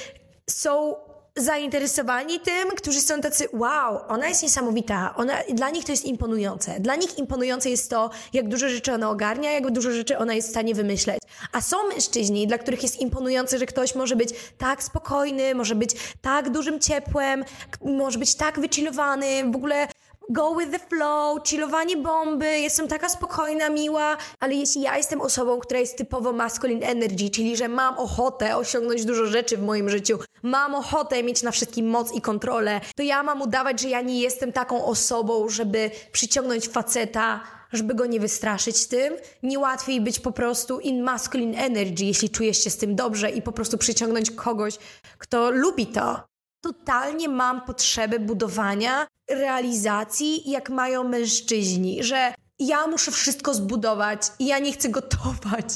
są 0.50 0.94
zainteresowani 1.36 2.40
tym, 2.40 2.68
którzy 2.76 3.00
są 3.00 3.20
tacy, 3.20 3.48
wow, 3.52 4.00
ona 4.08 4.28
jest 4.28 4.42
niesamowita, 4.42 5.14
ona, 5.16 5.34
dla 5.54 5.70
nich 5.70 5.84
to 5.84 5.92
jest 5.92 6.04
imponujące. 6.04 6.80
Dla 6.80 6.96
nich 6.96 7.18
imponujące 7.18 7.70
jest 7.70 7.90
to, 7.90 8.10
jak 8.32 8.48
dużo 8.48 8.68
rzeczy 8.68 8.92
ona 8.92 9.10
ogarnia, 9.10 9.52
jak 9.52 9.70
dużo 9.70 9.90
rzeczy 9.90 10.18
ona 10.18 10.34
jest 10.34 10.48
w 10.48 10.50
stanie 10.50 10.74
wymyśleć. 10.74 11.18
A 11.52 11.60
są 11.60 11.76
mężczyźni, 11.88 12.46
dla 12.46 12.58
których 12.58 12.82
jest 12.82 13.00
imponujące, 13.00 13.58
że 13.58 13.66
ktoś 13.66 13.94
może 13.94 14.16
być 14.16 14.28
tak 14.58 14.82
spokojny, 14.82 15.54
może 15.54 15.74
być 15.74 15.90
tak 16.22 16.50
dużym 16.50 16.80
ciepłem, 16.80 17.44
może 17.84 18.18
być 18.18 18.34
tak 18.34 18.60
wychillowany, 18.60 19.44
w 19.52 19.56
ogóle 19.56 19.88
go 20.30 20.54
with 20.54 20.70
the 20.70 20.78
flow, 20.78 21.38
chillowanie 21.44 21.96
bomby, 21.96 22.58
jestem 22.58 22.88
taka 22.88 23.08
spokojna, 23.08 23.68
miła, 23.68 24.16
ale 24.40 24.54
jeśli 24.54 24.82
ja 24.82 24.96
jestem 24.96 25.20
osobą, 25.20 25.60
która 25.60 25.80
jest 25.80 25.96
typowo 25.96 26.32
masculine 26.32 26.86
energy, 26.86 27.30
czyli 27.30 27.56
że 27.56 27.68
mam 27.68 27.98
ochotę 27.98 28.56
osiągnąć 28.56 29.04
dużo 29.04 29.26
rzeczy 29.26 29.56
w 29.56 29.62
moim 29.62 29.90
życiu, 29.90 30.18
mam 30.42 30.74
ochotę 30.74 31.22
mieć 31.22 31.42
na 31.42 31.50
wszystkim 31.50 31.86
moc 31.86 32.14
i 32.14 32.20
kontrolę, 32.20 32.80
to 32.96 33.02
ja 33.02 33.22
mam 33.22 33.42
udawać, 33.42 33.80
że 33.80 33.88
ja 33.88 34.00
nie 34.00 34.20
jestem 34.20 34.52
taką 34.52 34.84
osobą, 34.84 35.48
żeby 35.48 35.90
przyciągnąć 36.12 36.68
faceta, 36.68 37.40
żeby 37.72 37.94
go 37.94 38.06
nie 38.06 38.20
wystraszyć 38.20 38.86
tym. 38.86 39.14
Nie 39.42 39.58
łatwiej 39.58 40.00
być 40.00 40.20
po 40.20 40.32
prostu 40.32 40.80
in 40.80 41.02
masculine 41.02 41.58
energy, 41.58 42.04
jeśli 42.04 42.30
czujesz 42.30 42.64
się 42.64 42.70
z 42.70 42.76
tym 42.76 42.96
dobrze 42.96 43.30
i 43.30 43.42
po 43.42 43.52
prostu 43.52 43.78
przyciągnąć 43.78 44.30
kogoś, 44.30 44.74
kto 45.18 45.50
lubi 45.50 45.86
to 45.86 46.33
totalnie 46.64 47.28
mam 47.28 47.60
potrzebę 47.60 48.18
budowania 48.18 49.06
realizacji, 49.30 50.50
jak 50.50 50.70
mają 50.70 51.04
mężczyźni, 51.04 52.02
że 52.02 52.34
ja 52.58 52.86
muszę 52.86 53.10
wszystko 53.10 53.54
zbudować 53.54 54.20
i 54.38 54.46
ja 54.46 54.58
nie 54.58 54.72
chcę 54.72 54.88
gotować. 54.88 55.66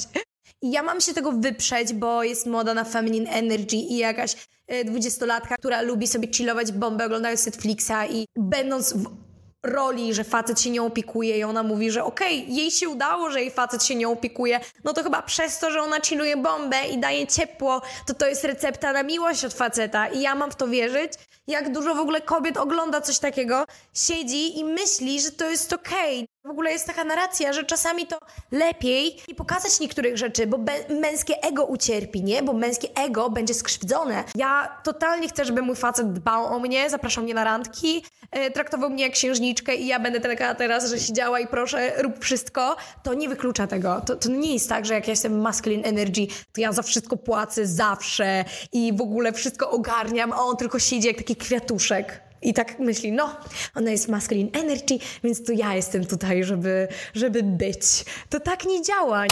I 0.62 0.71
ja 0.71 0.83
mam 0.83 1.00
się 1.00 1.14
tego 1.14 1.33
wyprzeć, 1.33 1.92
bo 1.92 2.23
jest 2.23 2.47
moda 2.47 2.75
na 2.75 2.85
feminine 2.85 3.30
energy 3.30 3.76
i 3.76 3.97
jakaś 3.97 4.47
e, 4.66 4.85
dwudziestolatka, 4.85 5.57
która 5.57 5.83
lubi 5.83 6.07
sobie 6.07 6.28
chillować 6.33 6.73
bombę 6.73 7.07
oglądając 7.07 7.47
Netflixa 7.47 8.07
i 8.11 8.26
będąc 8.37 8.92
w 8.92 9.28
roli, 9.69 10.15
że 10.15 10.25
facet 10.25 10.61
się 10.61 10.71
nią 10.71 10.87
opiekuje 10.87 11.39
i 11.39 11.45
ona 11.45 11.63
mówi, 11.63 11.91
że 11.91 12.05
okej, 12.05 12.43
okay, 12.43 12.55
jej 12.55 12.71
się 12.71 12.89
udało, 12.89 13.31
że 13.31 13.41
jej 13.41 13.51
facet 13.51 13.85
się 13.85 13.95
nią 13.95 14.13
opiekuje, 14.13 14.61
no 14.85 14.93
to 14.93 15.03
chyba 15.03 15.23
przez 15.23 15.59
to, 15.59 15.71
że 15.71 15.83
ona 15.83 16.01
chilluje 16.01 16.37
bombę 16.37 16.77
i 16.93 16.99
daje 16.99 17.27
ciepło, 17.27 17.83
to 18.07 18.15
to 18.15 18.27
jest 18.27 18.45
recepta 18.45 18.93
na 18.93 19.03
miłość 19.03 19.45
od 19.45 19.55
faceta 19.55 20.09
i 20.09 20.21
ja 20.21 20.35
mam 20.35 20.51
w 20.51 20.57
to 20.57 20.69
wierzyć. 20.69 21.13
Jak 21.47 21.73
dużo 21.73 21.95
w 21.95 21.99
ogóle 21.99 22.21
kobiet 22.21 22.57
ogląda 22.57 23.01
coś 23.01 23.19
takiego, 23.19 23.65
siedzi 23.95 24.59
i 24.59 24.65
myśli, 24.65 25.21
że 25.21 25.31
to 25.31 25.51
jest 25.51 25.73
okej. 25.73 26.17
Okay. 26.19 26.38
W 26.49 26.50
ogóle 26.50 26.73
jest 26.73 26.87
taka 26.87 27.05
narracja, 27.05 27.52
że 27.52 27.64
czasami 27.64 28.07
to 28.07 28.19
lepiej 28.52 29.17
nie 29.28 29.35
pokazać 29.35 29.81
niektórych 29.81 30.17
rzeczy, 30.17 30.47
bo 30.47 30.59
męskie 31.00 31.43
ego 31.43 31.64
ucierpi, 31.64 32.23
nie? 32.23 32.43
Bo 32.43 32.52
męskie 32.52 32.88
ego 32.97 33.31
będzie 33.31 33.55
skrzywdzone. 33.55 34.25
Ja 34.35 34.78
totalnie 34.85 35.28
chcę, 35.28 35.45
żeby 35.45 35.62
mój 35.62 35.76
facet 35.76 36.12
dbał 36.12 36.47
o 36.47 36.59
mnie, 36.59 36.90
zapraszał 36.90 37.25
mnie 37.25 37.35
na 37.35 37.45
randki, 37.45 38.05
e, 38.31 38.50
traktował 38.50 38.90
mnie 38.90 39.02
jak 39.02 39.12
księżniczkę 39.12 39.75
i 39.75 39.87
ja 39.87 40.00
będę 40.00 40.21
taka 40.21 40.55
teraz, 40.55 40.90
że 40.90 41.00
siedziała 41.00 41.40
i 41.40 41.47
proszę, 41.47 42.02
rób 42.02 42.19
wszystko. 42.19 42.76
To 43.02 43.14
nie 43.14 43.28
wyklucza 43.28 43.67
tego. 43.67 44.00
To, 44.07 44.17
to 44.17 44.28
nie 44.28 44.52
jest 44.52 44.69
tak, 44.69 44.87
że 44.87 44.95
jak 44.95 45.07
ja 45.07 45.12
jestem 45.12 45.40
masculine 45.40 45.85
energy, 45.85 46.26
to 46.52 46.61
ja 46.61 46.73
za 46.73 46.83
wszystko 46.83 47.17
płacę 47.17 47.67
zawsze 47.67 48.45
i 48.73 48.93
w 48.97 49.00
ogóle 49.00 49.33
wszystko 49.33 49.71
ogarniam, 49.71 50.33
a 50.33 50.37
on 50.37 50.57
tylko 50.57 50.78
siedzi 50.78 51.09
jak 51.09 51.17
taki 51.17 51.37
kwiatuszek. 51.37 52.28
I 52.42 52.54
tak 52.54 52.78
myśli, 52.78 53.12
no, 53.12 53.37
ona 53.75 53.90
jest 53.90 54.09
masculine 54.09 54.50
energy, 54.52 54.99
więc 55.25 55.45
to 55.45 55.52
ja 55.52 55.75
jestem 55.75 56.07
tutaj, 56.07 56.45
żeby, 56.45 56.88
żeby 57.14 57.42
być. 57.42 58.04
To 58.28 58.40
tak 58.40 58.64
nie 58.64 58.83
działa. 58.83 59.25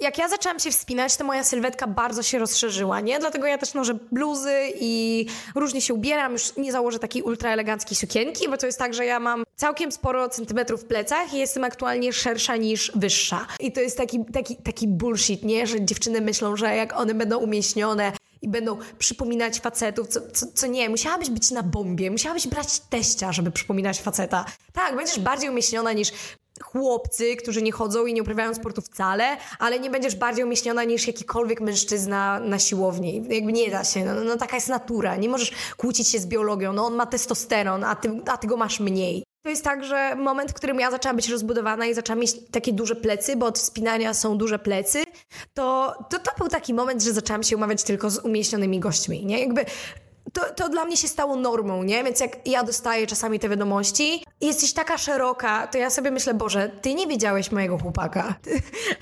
Jak 0.00 0.18
ja 0.18 0.28
zaczęłam 0.28 0.58
się 0.58 0.70
wspinać, 0.70 1.16
to 1.16 1.24
moja 1.24 1.44
sylwetka 1.44 1.86
bardzo 1.86 2.22
się 2.22 2.38
rozszerzyła, 2.38 3.00
nie? 3.00 3.18
Dlatego 3.18 3.46
ja 3.46 3.58
też 3.58 3.74
noszę 3.74 3.94
bluzy 4.12 4.54
i 4.80 5.26
różnie 5.54 5.80
się 5.80 5.94
ubieram. 5.94 6.32
Już 6.32 6.56
nie 6.56 6.72
założę 6.72 6.98
takiej 6.98 7.22
ultra 7.22 7.50
eleganckiej 7.50 7.96
sukienki, 7.96 8.48
bo 8.48 8.56
to 8.56 8.66
jest 8.66 8.78
tak, 8.78 8.94
że 8.94 9.04
ja 9.04 9.20
mam 9.20 9.44
całkiem 9.54 9.92
sporo 9.92 10.28
centymetrów 10.28 10.82
w 10.82 10.84
plecach 10.84 11.34
i 11.34 11.38
jestem 11.38 11.64
aktualnie 11.64 12.12
szersza 12.12 12.56
niż 12.56 12.92
wyższa. 12.94 13.46
I 13.60 13.72
to 13.72 13.80
jest 13.80 13.96
taki, 13.96 14.24
taki, 14.24 14.56
taki 14.56 14.88
bullshit, 14.88 15.42
nie? 15.42 15.66
Że 15.66 15.84
dziewczyny 15.84 16.20
myślą, 16.20 16.56
że 16.56 16.76
jak 16.76 17.00
one 17.00 17.14
będą 17.14 17.38
umieśnione 17.38 18.12
i 18.46 18.48
będą 18.48 18.76
przypominać 18.98 19.60
facetów, 19.60 20.08
co, 20.08 20.20
co, 20.32 20.46
co, 20.54 20.66
nie, 20.66 20.88
musiałabyś 20.88 21.30
być 21.30 21.50
na 21.50 21.62
bombie, 21.62 22.10
musiałabyś 22.10 22.46
brać 22.46 22.80
teścia, 22.80 23.32
żeby 23.32 23.50
przypominać 23.50 24.00
faceta. 24.00 24.44
Tak, 24.72 24.96
będziesz 24.96 25.20
bardziej 25.20 25.50
umieśniona 25.50 25.92
niż 25.92 26.12
chłopcy, 26.62 27.36
którzy 27.36 27.62
nie 27.62 27.72
chodzą 27.72 28.06
i 28.06 28.14
nie 28.14 28.22
uprawiają 28.22 28.54
sportu 28.54 28.82
wcale, 28.82 29.36
ale 29.58 29.80
nie 29.80 29.90
będziesz 29.90 30.16
bardziej 30.16 30.44
umieśniona 30.44 30.84
niż 30.84 31.06
jakikolwiek 31.06 31.60
mężczyzna 31.60 32.40
na 32.40 32.58
siłowni. 32.58 33.24
Jakby 33.28 33.52
nie 33.52 33.70
da 33.70 33.84
się, 33.84 34.04
no, 34.04 34.14
no 34.24 34.36
taka 34.36 34.56
jest 34.56 34.68
natura. 34.68 35.16
Nie 35.16 35.28
możesz 35.28 35.52
kłócić 35.76 36.08
się 36.08 36.18
z 36.18 36.26
biologią, 36.26 36.72
no 36.72 36.86
on 36.86 36.94
ma 36.94 37.06
testosteron, 37.06 37.84
a 37.84 37.94
ty, 37.94 38.20
a 38.26 38.36
ty 38.36 38.46
go 38.46 38.56
masz 38.56 38.80
mniej. 38.80 39.25
To 39.46 39.50
jest 39.50 39.64
tak, 39.64 39.84
że 39.84 40.14
moment, 40.16 40.50
w 40.50 40.54
którym 40.54 40.80
ja 40.80 40.90
zaczęłam 40.90 41.16
być 41.16 41.28
rozbudowana 41.28 41.86
i 41.86 41.94
zaczęłam 41.94 42.20
mieć 42.20 42.32
takie 42.50 42.72
duże 42.72 42.96
plecy, 42.96 43.36
bo 43.36 43.46
od 43.46 43.58
wspinania 43.58 44.14
są 44.14 44.38
duże 44.38 44.58
plecy, 44.58 45.02
to, 45.54 45.94
to 46.10 46.18
to 46.18 46.30
był 46.38 46.48
taki 46.48 46.74
moment, 46.74 47.02
że 47.02 47.12
zaczęłam 47.12 47.42
się 47.42 47.56
umawiać 47.56 47.82
tylko 47.82 48.10
z 48.10 48.18
umieśnionymi 48.18 48.80
gośćmi, 48.80 49.26
nie? 49.26 49.40
Jakby 49.40 49.64
to, 50.32 50.40
to 50.56 50.68
dla 50.68 50.84
mnie 50.84 50.96
się 50.96 51.08
stało 51.08 51.36
normą, 51.36 51.82
nie? 51.82 52.04
Więc 52.04 52.20
jak 52.20 52.48
ja 52.48 52.62
dostaję 52.62 53.06
czasami 53.06 53.38
te 53.38 53.48
wiadomości 53.48 54.24
jesteś 54.40 54.72
taka 54.72 54.98
szeroka, 54.98 55.66
to 55.66 55.78
ja 55.78 55.90
sobie 55.90 56.10
myślę, 56.10 56.34
Boże, 56.34 56.70
ty 56.82 56.94
nie 56.94 57.06
widziałeś 57.06 57.52
mojego 57.52 57.78
chłopaka. 57.78 58.34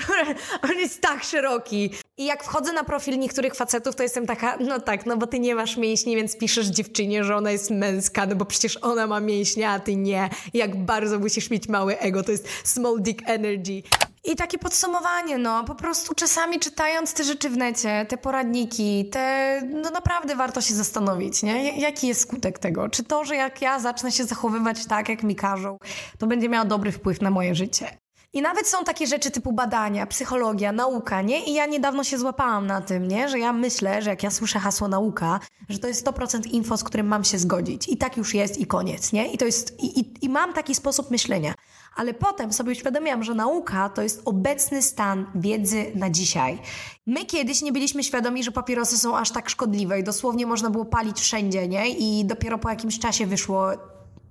On 0.71 0.79
jest 0.79 1.01
tak 1.01 1.25
szeroki. 1.25 1.91
I 2.17 2.25
jak 2.25 2.45
wchodzę 2.45 2.73
na 2.73 2.85
profil 2.85 3.19
niektórych 3.19 3.55
facetów, 3.55 3.97
to 3.97 4.03
jestem 4.03 4.27
taka, 4.27 4.57
no 4.61 4.81
tak, 4.81 5.07
no 5.07 5.17
bo 5.17 5.27
ty 5.27 5.39
nie 5.39 5.55
masz 5.55 5.77
mięśni, 5.77 6.17
więc 6.17 6.39
piszesz 6.39 6.67
dziewczynie, 6.67 7.25
że 7.25 7.37
ona 7.37 7.51
jest 7.51 7.71
męska, 7.71 8.27
no 8.27 8.37
bo 8.37 8.45
przecież 8.45 8.79
ona 8.83 9.07
ma 9.07 9.21
mięśnie, 9.21 9.69
a 9.69 9.81
ty 9.81 9.97
nie. 9.97 10.31
Jak 10.55 10.85
bardzo 10.85 11.19
musisz 11.19 11.51
mieć 11.51 11.69
małe 11.69 11.99
ego, 11.99 12.23
to 12.23 12.33
jest 12.33 12.49
small 12.65 13.03
dick 13.03 13.23
energy. 13.27 13.83
I 14.25 14.37
takie 14.37 14.59
podsumowanie, 14.59 15.39
no, 15.39 15.65
po 15.65 15.75
prostu 15.75 16.15
czasami 16.15 16.61
czytając 16.61 17.15
te 17.15 17.25
rzeczy 17.25 17.51
w 17.51 17.57
necie, 17.57 18.07
te 18.09 18.17
poradniki, 18.17 19.09
te, 19.11 19.63
no 19.83 19.91
naprawdę 19.91 20.37
warto 20.37 20.61
się 20.61 20.75
zastanowić, 20.75 21.43
nie? 21.43 21.81
Jaki 21.81 22.07
jest 22.07 22.21
skutek 22.21 22.59
tego? 22.59 22.89
Czy 22.89 23.05
to, 23.05 23.25
że 23.25 23.37
jak 23.37 23.63
ja 23.63 23.79
zacznę 23.79 24.13
się 24.13 24.25
zachowywać 24.25 24.87
tak, 24.87 25.09
jak 25.09 25.23
mi 25.23 25.37
każą, 25.37 25.79
to 26.19 26.27
będzie 26.27 26.49
miało 26.49 26.65
dobry 26.65 26.93
wpływ 26.93 27.21
na 27.21 27.31
moje 27.31 27.55
życie? 27.55 27.99
I 28.33 28.43
nawet 28.43 28.67
są 28.67 28.85
takie 28.85 29.07
rzeczy 29.07 29.31
typu 29.31 29.53
badania, 29.53 30.07
psychologia, 30.07 30.73
nauka, 30.73 31.23
nie? 31.23 31.45
I 31.45 31.55
ja 31.55 31.67
niedawno 31.67 32.05
się 32.05 32.19
złapałam 32.19 32.67
na 32.67 32.81
tym, 32.81 33.09
nie? 33.09 33.29
Że 33.29 33.39
ja 33.39 33.53
myślę, 33.53 34.03
że 34.03 34.11
jak 34.11 34.23
ja 34.23 34.31
słyszę 34.31 34.59
hasło 34.59 34.89
nauka, 34.89 35.41
że 35.69 35.79
to 35.79 35.89
jest 35.89 36.07
100% 36.07 36.47
info, 36.51 36.77
z 36.77 36.85
którym 36.85 37.07
mam 37.07 37.25
się 37.25 37.39
zgodzić. 37.39 37.89
I 37.89 37.97
tak 37.97 38.17
już 38.17 38.35
jest 38.35 38.59
i 38.59 38.67
koniec, 38.67 39.13
nie? 39.13 39.33
I 39.33 39.39
to 39.39 39.45
jest, 39.45 39.81
i, 39.81 40.01
i, 40.01 40.25
i 40.25 40.29
mam 40.29 40.53
taki 40.53 40.75
sposób 40.75 41.11
myślenia. 41.11 41.55
Ale 41.97 42.15
potem 42.15 42.53
sobie 42.53 42.73
uświadomiłam, 42.73 43.23
że 43.23 43.35
nauka 43.35 43.89
to 43.89 44.03
jest 44.03 44.23
obecny 44.25 44.83
stan 44.83 45.27
wiedzy 45.35 45.93
na 45.95 46.11
dzisiaj. 46.11 46.59
My 47.07 47.25
kiedyś 47.25 47.63
nie 47.63 47.73
byliśmy 47.73 48.05
świadomi, 48.05 48.45
że 48.45 48.53
papierosy 48.53 48.99
są 48.99 49.17
aż 49.17 49.31
tak 49.31 49.51
szkodliwe 49.51 50.01
i 50.01 50.05
dosłownie 50.05 50.47
można 50.47 50.71
było 50.71 50.85
palić 50.85 51.21
wszędzie, 51.21 51.69
nie? 51.69 51.89
I 51.89 52.25
dopiero 52.25 52.59
po 52.59 52.71
jakimś 52.71 52.99
czasie 52.99 53.27
wyszło 53.27 53.71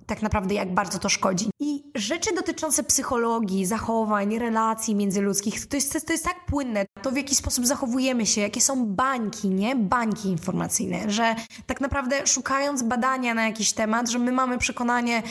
tak 0.05 0.21
naprawdę 0.21 0.53
jak 0.53 0.73
bardzo 0.73 0.99
to 0.99 1.09
szkodzi. 1.09 1.49
I 1.59 1.83
rzeczy 1.95 2.35
dotyczące 2.35 2.83
psychologii, 2.83 3.65
zachowań, 3.65 4.39
relacji 4.39 4.95
międzyludzkich, 4.95 5.65
to 5.65 5.77
jest, 5.77 6.05
to 6.05 6.13
jest 6.13 6.25
tak 6.25 6.45
płynne. 6.45 6.85
To 7.01 7.11
w 7.11 7.17
jaki 7.17 7.35
sposób 7.35 7.65
zachowujemy 7.65 8.25
się, 8.25 8.41
jakie 8.41 8.61
są 8.61 8.85
bańki, 8.85 9.49
nie? 9.49 9.75
Bańki 9.75 10.29
informacyjne, 10.29 11.09
że 11.11 11.35
tak 11.67 11.81
naprawdę 11.81 12.27
szukając 12.27 12.83
badania 12.83 13.33
na 13.33 13.47
jakiś 13.47 13.73
temat, 13.73 14.09
że 14.09 14.19
my 14.19 14.31
mamy 14.31 14.57
przekonanie, 14.57 15.23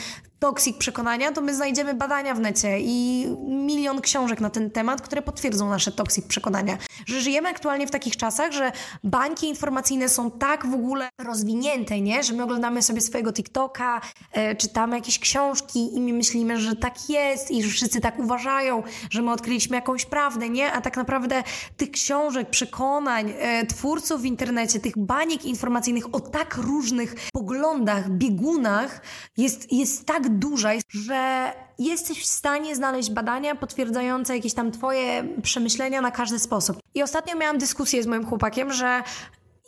toksik 0.43 0.79
przekonania, 0.79 1.33
to 1.33 1.41
my 1.41 1.55
znajdziemy 1.55 1.95
badania 1.95 2.35
w 2.35 2.41
necie 2.41 2.81
i 2.81 3.27
milion 3.49 4.01
książek 4.01 4.41
na 4.41 4.51
ten 4.51 4.71
temat, 4.71 5.01
które 5.03 5.23
potwierdzą 5.23 5.69
nasze 5.69 5.93
toksik 5.93 6.27
przekonania. 6.27 6.79
Że 7.07 7.21
żyjemy 7.21 7.49
aktualnie 7.49 7.87
w 7.87 7.91
takich 7.91 8.17
czasach, 8.17 8.53
że 8.53 8.73
bańki 9.05 9.49
informacyjne 9.49 10.09
są 10.09 10.31
tak 10.31 10.67
w 10.67 10.75
ogóle 10.75 11.09
rozwinięte, 11.19 12.01
nie? 12.01 12.23
Że 12.23 12.35
my 12.35 12.43
oglądamy 12.43 12.83
sobie 12.83 13.01
swojego 13.01 13.33
TikToka, 13.33 14.01
e, 14.33 14.57
czytamy 14.57 14.97
jakieś 14.97 15.19
książki 15.19 15.97
i 15.97 16.01
my 16.01 16.13
myślimy, 16.13 16.61
że 16.61 16.77
tak 16.77 17.11
jest 17.11 17.51
i 17.51 17.63
że 17.63 17.69
wszyscy 17.69 18.01
tak 18.01 18.19
uważają, 18.19 18.83
że 19.11 19.23
my 19.23 19.33
odkryliśmy 19.33 19.77
jakąś 19.77 20.05
prawdę, 20.05 20.49
nie? 20.49 20.73
A 20.73 20.81
tak 20.81 20.97
naprawdę 20.97 21.43
tych 21.77 21.91
książek, 21.91 22.51
przekonań, 22.51 23.35
e, 23.39 23.67
twórców 23.67 24.23
w 24.23 24.25
internecie, 24.25 24.81
tych 24.81 24.99
baniek 24.99 25.45
informacyjnych 25.45 26.15
o 26.15 26.21
tak 26.21 26.57
różnych 26.57 27.15
poglądach, 27.33 28.11
biegunach 28.11 29.03
jest, 29.37 29.73
jest 29.73 30.07
tak 30.07 30.32
duża, 30.33 30.71
że 30.89 31.53
jesteś 31.79 32.23
w 32.23 32.27
stanie 32.27 32.77
znaleźć 32.77 33.11
badania 33.11 33.55
potwierdzające 33.55 34.37
jakieś 34.37 34.55
tam 34.55 34.73
twoje 34.73 35.25
przemyślenia 35.43 36.01
na 36.01 36.11
każdy 36.11 36.39
sposób. 36.39 36.79
I 36.95 37.03
ostatnio 37.03 37.37
miałam 37.37 37.59
dyskusję 37.59 38.03
z 38.03 38.07
moim 38.07 38.27
chłopakiem, 38.27 38.73
że 38.73 39.03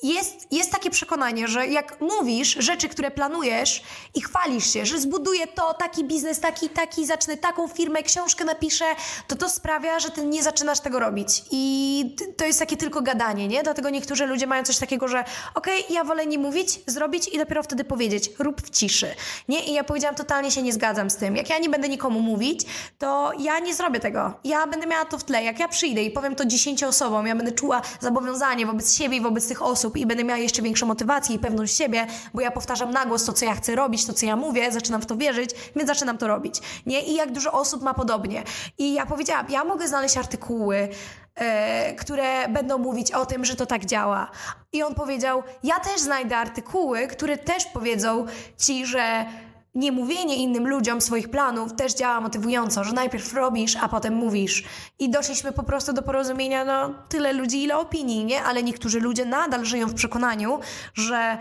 jest, 0.03 0.53
jest 0.53 0.73
takie 0.73 0.91
przekonanie, 0.91 1.49
że 1.49 1.67
jak 1.67 2.01
mówisz 2.01 2.57
rzeczy, 2.59 2.89
które 2.89 3.11
planujesz 3.11 3.83
i 4.15 4.21
chwalisz 4.21 4.73
się, 4.73 4.87
że 4.87 5.01
zbuduję 5.01 5.47
to, 5.47 5.75
taki 5.75 6.05
biznes, 6.05 6.41
taki, 6.41 6.69
taki, 6.69 7.07
zacznę 7.07 7.37
taką 7.37 7.69
firmę, 7.69 8.03
książkę 8.03 8.45
napiszę, 8.45 8.85
to 9.29 9.37
to 9.37 9.49
sprawia, 9.49 10.01
że 10.01 10.11
ty 10.11 10.27
nie 10.27 10.43
zaczynasz 10.43 10.81
tego 10.81 10.99
robić. 10.99 11.43
I 11.51 12.17
to 12.37 12.45
jest 12.45 12.59
takie 12.59 12.77
tylko 12.77 13.03
gadanie, 13.03 13.49
nie? 13.49 13.63
Dlatego 13.63 13.91
niektórzy 13.91 14.27
ludzie 14.27 14.47
mają 14.47 14.65
coś 14.65 14.79
takiego, 14.79 15.09
że 15.09 15.25
okej, 15.55 15.85
okay, 15.85 15.95
ja 15.95 16.05
wolę 16.05 16.27
nie 16.27 16.39
mówić, 16.39 16.81
zrobić 16.87 17.29
i 17.29 17.39
dopiero 17.39 17.63
wtedy 17.63 17.85
powiedzieć, 17.85 18.31
rób 18.39 18.63
w 18.63 18.71
ciszy. 18.71 19.15
Nie? 19.49 19.65
I 19.65 19.73
ja 19.73 19.85
powiedziałam, 19.85 20.17
totalnie 20.17 20.51
się 20.51 20.63
nie 20.63 20.73
zgadzam 20.73 21.11
z 21.11 21.17
tym. 21.17 21.37
Jak 21.37 21.51
ja 21.51 21.59
nie 21.59 21.69
będę 21.69 21.89
nikomu 21.89 22.21
mówić, 22.21 22.61
to 22.99 23.33
ja 23.39 23.59
nie 23.59 23.75
zrobię 23.75 24.01
tego. 24.01 24.33
Ja 24.45 24.67
będę 24.67 24.87
miała 24.87 25.05
to 25.05 25.19
w 25.19 25.25
tle. 25.25 25.45
Jak 25.45 25.59
ja 25.59 25.69
przyjdę 25.69 26.03
i 26.03 26.11
powiem 26.11 26.35
to 26.35 26.45
dziesięciu 26.45 26.89
osobom, 26.89 27.27
ja 27.27 27.37
będę 27.37 27.53
czuła 27.53 27.83
zobowiązanie 28.01 28.67
wobec 28.67 28.95
siebie 28.95 29.17
i 29.17 29.21
wobec 29.21 29.49
tych 29.49 29.63
osób, 29.63 29.84
i 29.95 30.07
będę 30.07 30.25
miała 30.25 30.39
jeszcze 30.39 30.63
większą 30.63 30.87
motywację 30.87 31.37
i 31.37 31.39
pewność 31.39 31.77
siebie, 31.77 32.07
bo 32.35 32.41
ja 32.41 32.51
powtarzam 32.51 32.91
na 32.91 33.07
głos 33.07 33.25
to, 33.25 33.33
co 33.33 33.45
ja 33.45 33.55
chcę 33.55 33.75
robić, 33.75 34.07
to, 34.07 34.13
co 34.13 34.27
ja 34.27 34.37
mówię, 34.37 34.73
zaczynam 34.73 35.03
w 35.03 35.07
to 35.07 35.17
wierzyć, 35.17 35.51
więc 35.77 35.89
zaczynam 35.89 36.19
to 36.19 36.29
robić. 36.29 36.61
Nie? 36.87 37.03
I 37.03 37.15
jak 37.15 37.33
dużo 37.33 37.53
osób 37.53 37.83
ma 37.83 37.95
podobnie. 37.95 38.43
I 38.79 38.95
ja 38.95 39.07
powiedziałam, 39.07 39.47
ja 39.51 39.65
mogę 39.65 39.89
znaleźć 39.89 40.17
artykuły, 40.17 40.89
e, 41.35 41.95
które 41.95 42.49
będą 42.49 42.79
mówić 42.79 43.13
o 43.13 43.27
tym, 43.27 43.45
że 43.45 43.57
to 43.57 43.67
tak 43.67 43.85
działa. 43.85 44.31
I 44.73 44.83
on 44.83 44.95
powiedział, 44.95 45.43
ja 45.63 45.81
też 45.81 46.01
znajdę 46.01 46.37
artykuły, 46.37 47.07
które 47.07 47.39
też 47.39 47.65
powiedzą 47.65 48.27
ci, 48.59 48.87
że 48.87 49.27
nie 49.75 49.93
mówienie 49.93 50.37
innym 50.37 50.69
ludziom 50.69 51.01
swoich 51.01 51.31
planów 51.31 51.73
też 51.73 51.95
działa 51.95 52.21
motywująco, 52.21 52.85
że 52.85 52.93
najpierw 52.93 53.35
robisz, 53.35 53.77
a 53.77 53.89
potem 53.89 54.15
mówisz. 54.15 54.65
I 54.99 55.11
doszliśmy 55.11 55.53
po 55.53 55.63
prostu 55.63 55.93
do 55.93 56.03
porozumienia, 56.03 56.65
no 56.65 56.95
tyle 57.09 57.33
ludzi, 57.33 57.63
ile 57.63 57.79
opinii, 57.79 58.25
nie? 58.25 58.43
Ale 58.43 58.63
niektórzy 58.63 59.01
ludzie 59.01 59.25
nadal 59.25 59.65
żyją 59.65 59.87
w 59.87 59.95
przekonaniu, 59.95 60.59
że 60.95 61.39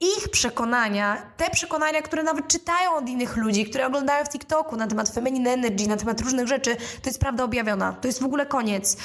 ich 0.00 0.28
przekonania, 0.28 1.22
te 1.36 1.50
przekonania, 1.50 2.02
które 2.02 2.22
nawet 2.22 2.48
czytają 2.48 2.94
od 2.94 3.08
innych 3.08 3.36
ludzi, 3.36 3.64
które 3.64 3.86
oglądają 3.86 4.24
w 4.24 4.28
TikToku 4.28 4.76
na 4.76 4.86
temat 4.86 5.08
feminine 5.08 5.50
energy, 5.50 5.88
na 5.88 5.96
temat 5.96 6.20
różnych 6.20 6.48
rzeczy, 6.48 6.76
to 6.76 7.08
jest 7.08 7.20
prawda 7.20 7.44
objawiona. 7.44 7.92
To 7.92 8.08
jest 8.08 8.20
w 8.20 8.24
ogóle 8.24 8.46
koniec. 8.46 8.96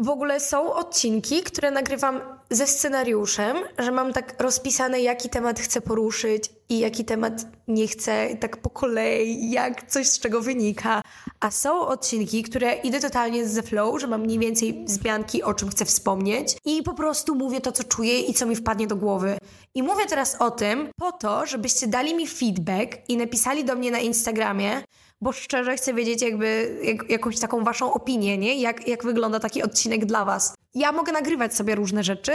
W 0.00 0.08
ogóle 0.08 0.40
są 0.40 0.74
odcinki, 0.74 1.42
które 1.42 1.70
nagrywam 1.70 2.20
ze 2.50 2.66
scenariuszem, 2.66 3.56
że 3.78 3.92
mam 3.92 4.12
tak 4.12 4.42
rozpisane, 4.42 5.00
jaki 5.00 5.28
temat 5.28 5.60
chcę 5.60 5.80
poruszyć 5.80 6.50
i 6.68 6.78
jaki 6.78 7.04
temat 7.04 7.46
nie 7.68 7.88
chcę, 7.88 8.36
tak 8.40 8.56
po 8.56 8.70
kolei, 8.70 9.50
jak 9.50 9.90
coś 9.90 10.06
z 10.06 10.18
czego 10.18 10.40
wynika. 10.40 11.02
A 11.40 11.50
są 11.50 11.80
odcinki, 11.80 12.42
które 12.42 12.74
idę 12.74 13.00
totalnie 13.00 13.48
ze 13.48 13.62
flow, 13.62 14.00
że 14.00 14.06
mam 14.06 14.20
mniej 14.20 14.38
więcej 14.38 14.84
wzmianki, 14.84 15.42
o 15.42 15.54
czym 15.54 15.68
chcę 15.68 15.84
wspomnieć 15.84 16.56
i 16.64 16.82
po 16.82 16.94
prostu 16.94 17.34
mówię 17.34 17.60
to, 17.60 17.72
co 17.72 17.84
czuję 17.84 18.20
i 18.20 18.34
co 18.34 18.46
mi 18.46 18.56
wpadnie 18.56 18.86
do 18.86 18.96
głowy. 18.96 19.38
I 19.74 19.82
mówię 19.82 20.06
teraz 20.06 20.36
o 20.40 20.50
tym 20.50 20.88
po 20.96 21.12
to, 21.12 21.46
żebyście 21.46 21.86
dali 21.86 22.14
mi 22.14 22.26
feedback 22.26 22.96
i 23.08 23.16
napisali 23.16 23.64
do 23.64 23.74
mnie 23.74 23.90
na 23.90 23.98
Instagramie, 23.98 24.82
bo 25.24 25.32
szczerze 25.32 25.76
chcę 25.76 25.94
wiedzieć 25.94 26.22
jakby 26.22 26.78
jak, 26.82 27.10
jakąś 27.10 27.38
taką 27.38 27.64
waszą 27.64 27.92
opinię, 27.92 28.38
nie? 28.38 28.60
Jak, 28.60 28.88
jak 28.88 29.04
wygląda 29.04 29.40
taki 29.40 29.62
odcinek 29.62 30.06
dla 30.06 30.24
was. 30.24 30.54
Ja 30.74 30.92
mogę 30.92 31.12
nagrywać 31.12 31.54
sobie 31.54 31.74
różne 31.74 32.04
rzeczy, 32.04 32.32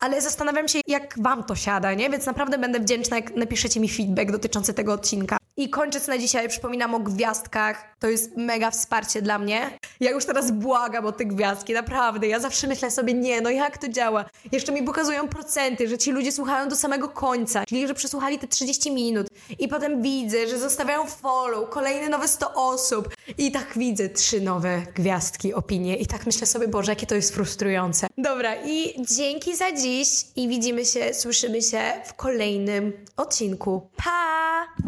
ale 0.00 0.20
zastanawiam 0.20 0.68
się, 0.68 0.80
jak 0.86 1.14
wam 1.22 1.44
to 1.44 1.54
siada, 1.56 1.94
nie? 1.94 2.10
Więc 2.10 2.26
naprawdę 2.26 2.58
będę 2.58 2.80
wdzięczna, 2.80 3.16
jak 3.16 3.36
napiszecie 3.36 3.80
mi 3.80 3.88
feedback 3.88 4.30
dotyczący 4.30 4.74
tego 4.74 4.92
odcinka. 4.92 5.36
I 5.60 5.68
kończąc 5.68 6.06
na 6.06 6.18
dzisiaj, 6.18 6.48
przypominam 6.48 6.94
o 6.94 7.00
gwiazdkach. 7.00 7.94
To 7.98 8.08
jest 8.08 8.36
mega 8.36 8.70
wsparcie 8.70 9.22
dla 9.22 9.38
mnie. 9.38 9.78
Ja 10.00 10.10
już 10.10 10.24
teraz 10.24 10.50
błagam 10.50 11.06
o 11.06 11.12
te 11.12 11.24
gwiazdki, 11.24 11.72
naprawdę. 11.72 12.26
Ja 12.28 12.40
zawsze 12.40 12.66
myślę 12.66 12.90
sobie, 12.90 13.14
nie, 13.14 13.40
no 13.40 13.50
jak 13.50 13.78
to 13.78 13.88
działa? 13.88 14.24
Jeszcze 14.52 14.72
mi 14.72 14.82
pokazują 14.82 15.28
procenty, 15.28 15.88
że 15.88 15.98
ci 15.98 16.12
ludzie 16.12 16.32
słuchają 16.32 16.68
do 16.68 16.76
samego 16.76 17.08
końca, 17.08 17.64
czyli 17.66 17.88
że 17.88 17.94
przesłuchali 17.94 18.38
te 18.38 18.48
30 18.48 18.92
minut. 18.92 19.26
I 19.58 19.68
potem 19.68 20.02
widzę, 20.02 20.48
że 20.48 20.58
zostawiają 20.58 21.06
follow, 21.06 21.70
kolejne 21.70 22.08
nowe 22.08 22.28
100 22.28 22.54
osób. 22.54 23.08
I 23.38 23.52
tak 23.52 23.66
widzę 23.76 24.08
trzy 24.08 24.40
nowe 24.40 24.82
gwiazdki, 24.94 25.54
opinie. 25.54 25.96
I 25.96 26.06
tak 26.06 26.26
myślę 26.26 26.46
sobie, 26.46 26.68
Boże, 26.68 26.92
jakie 26.92 27.06
to 27.06 27.14
jest 27.14 27.34
frustrujące. 27.34 28.06
Dobra, 28.18 28.54
i 28.64 29.04
dzięki 29.16 29.56
za 29.56 29.72
dziś 29.72 30.08
i 30.36 30.48
widzimy 30.48 30.84
się, 30.84 31.14
słyszymy 31.14 31.62
się 31.62 31.80
w 32.04 32.14
kolejnym 32.14 32.92
odcinku. 33.16 33.90
Pa! 33.96 34.80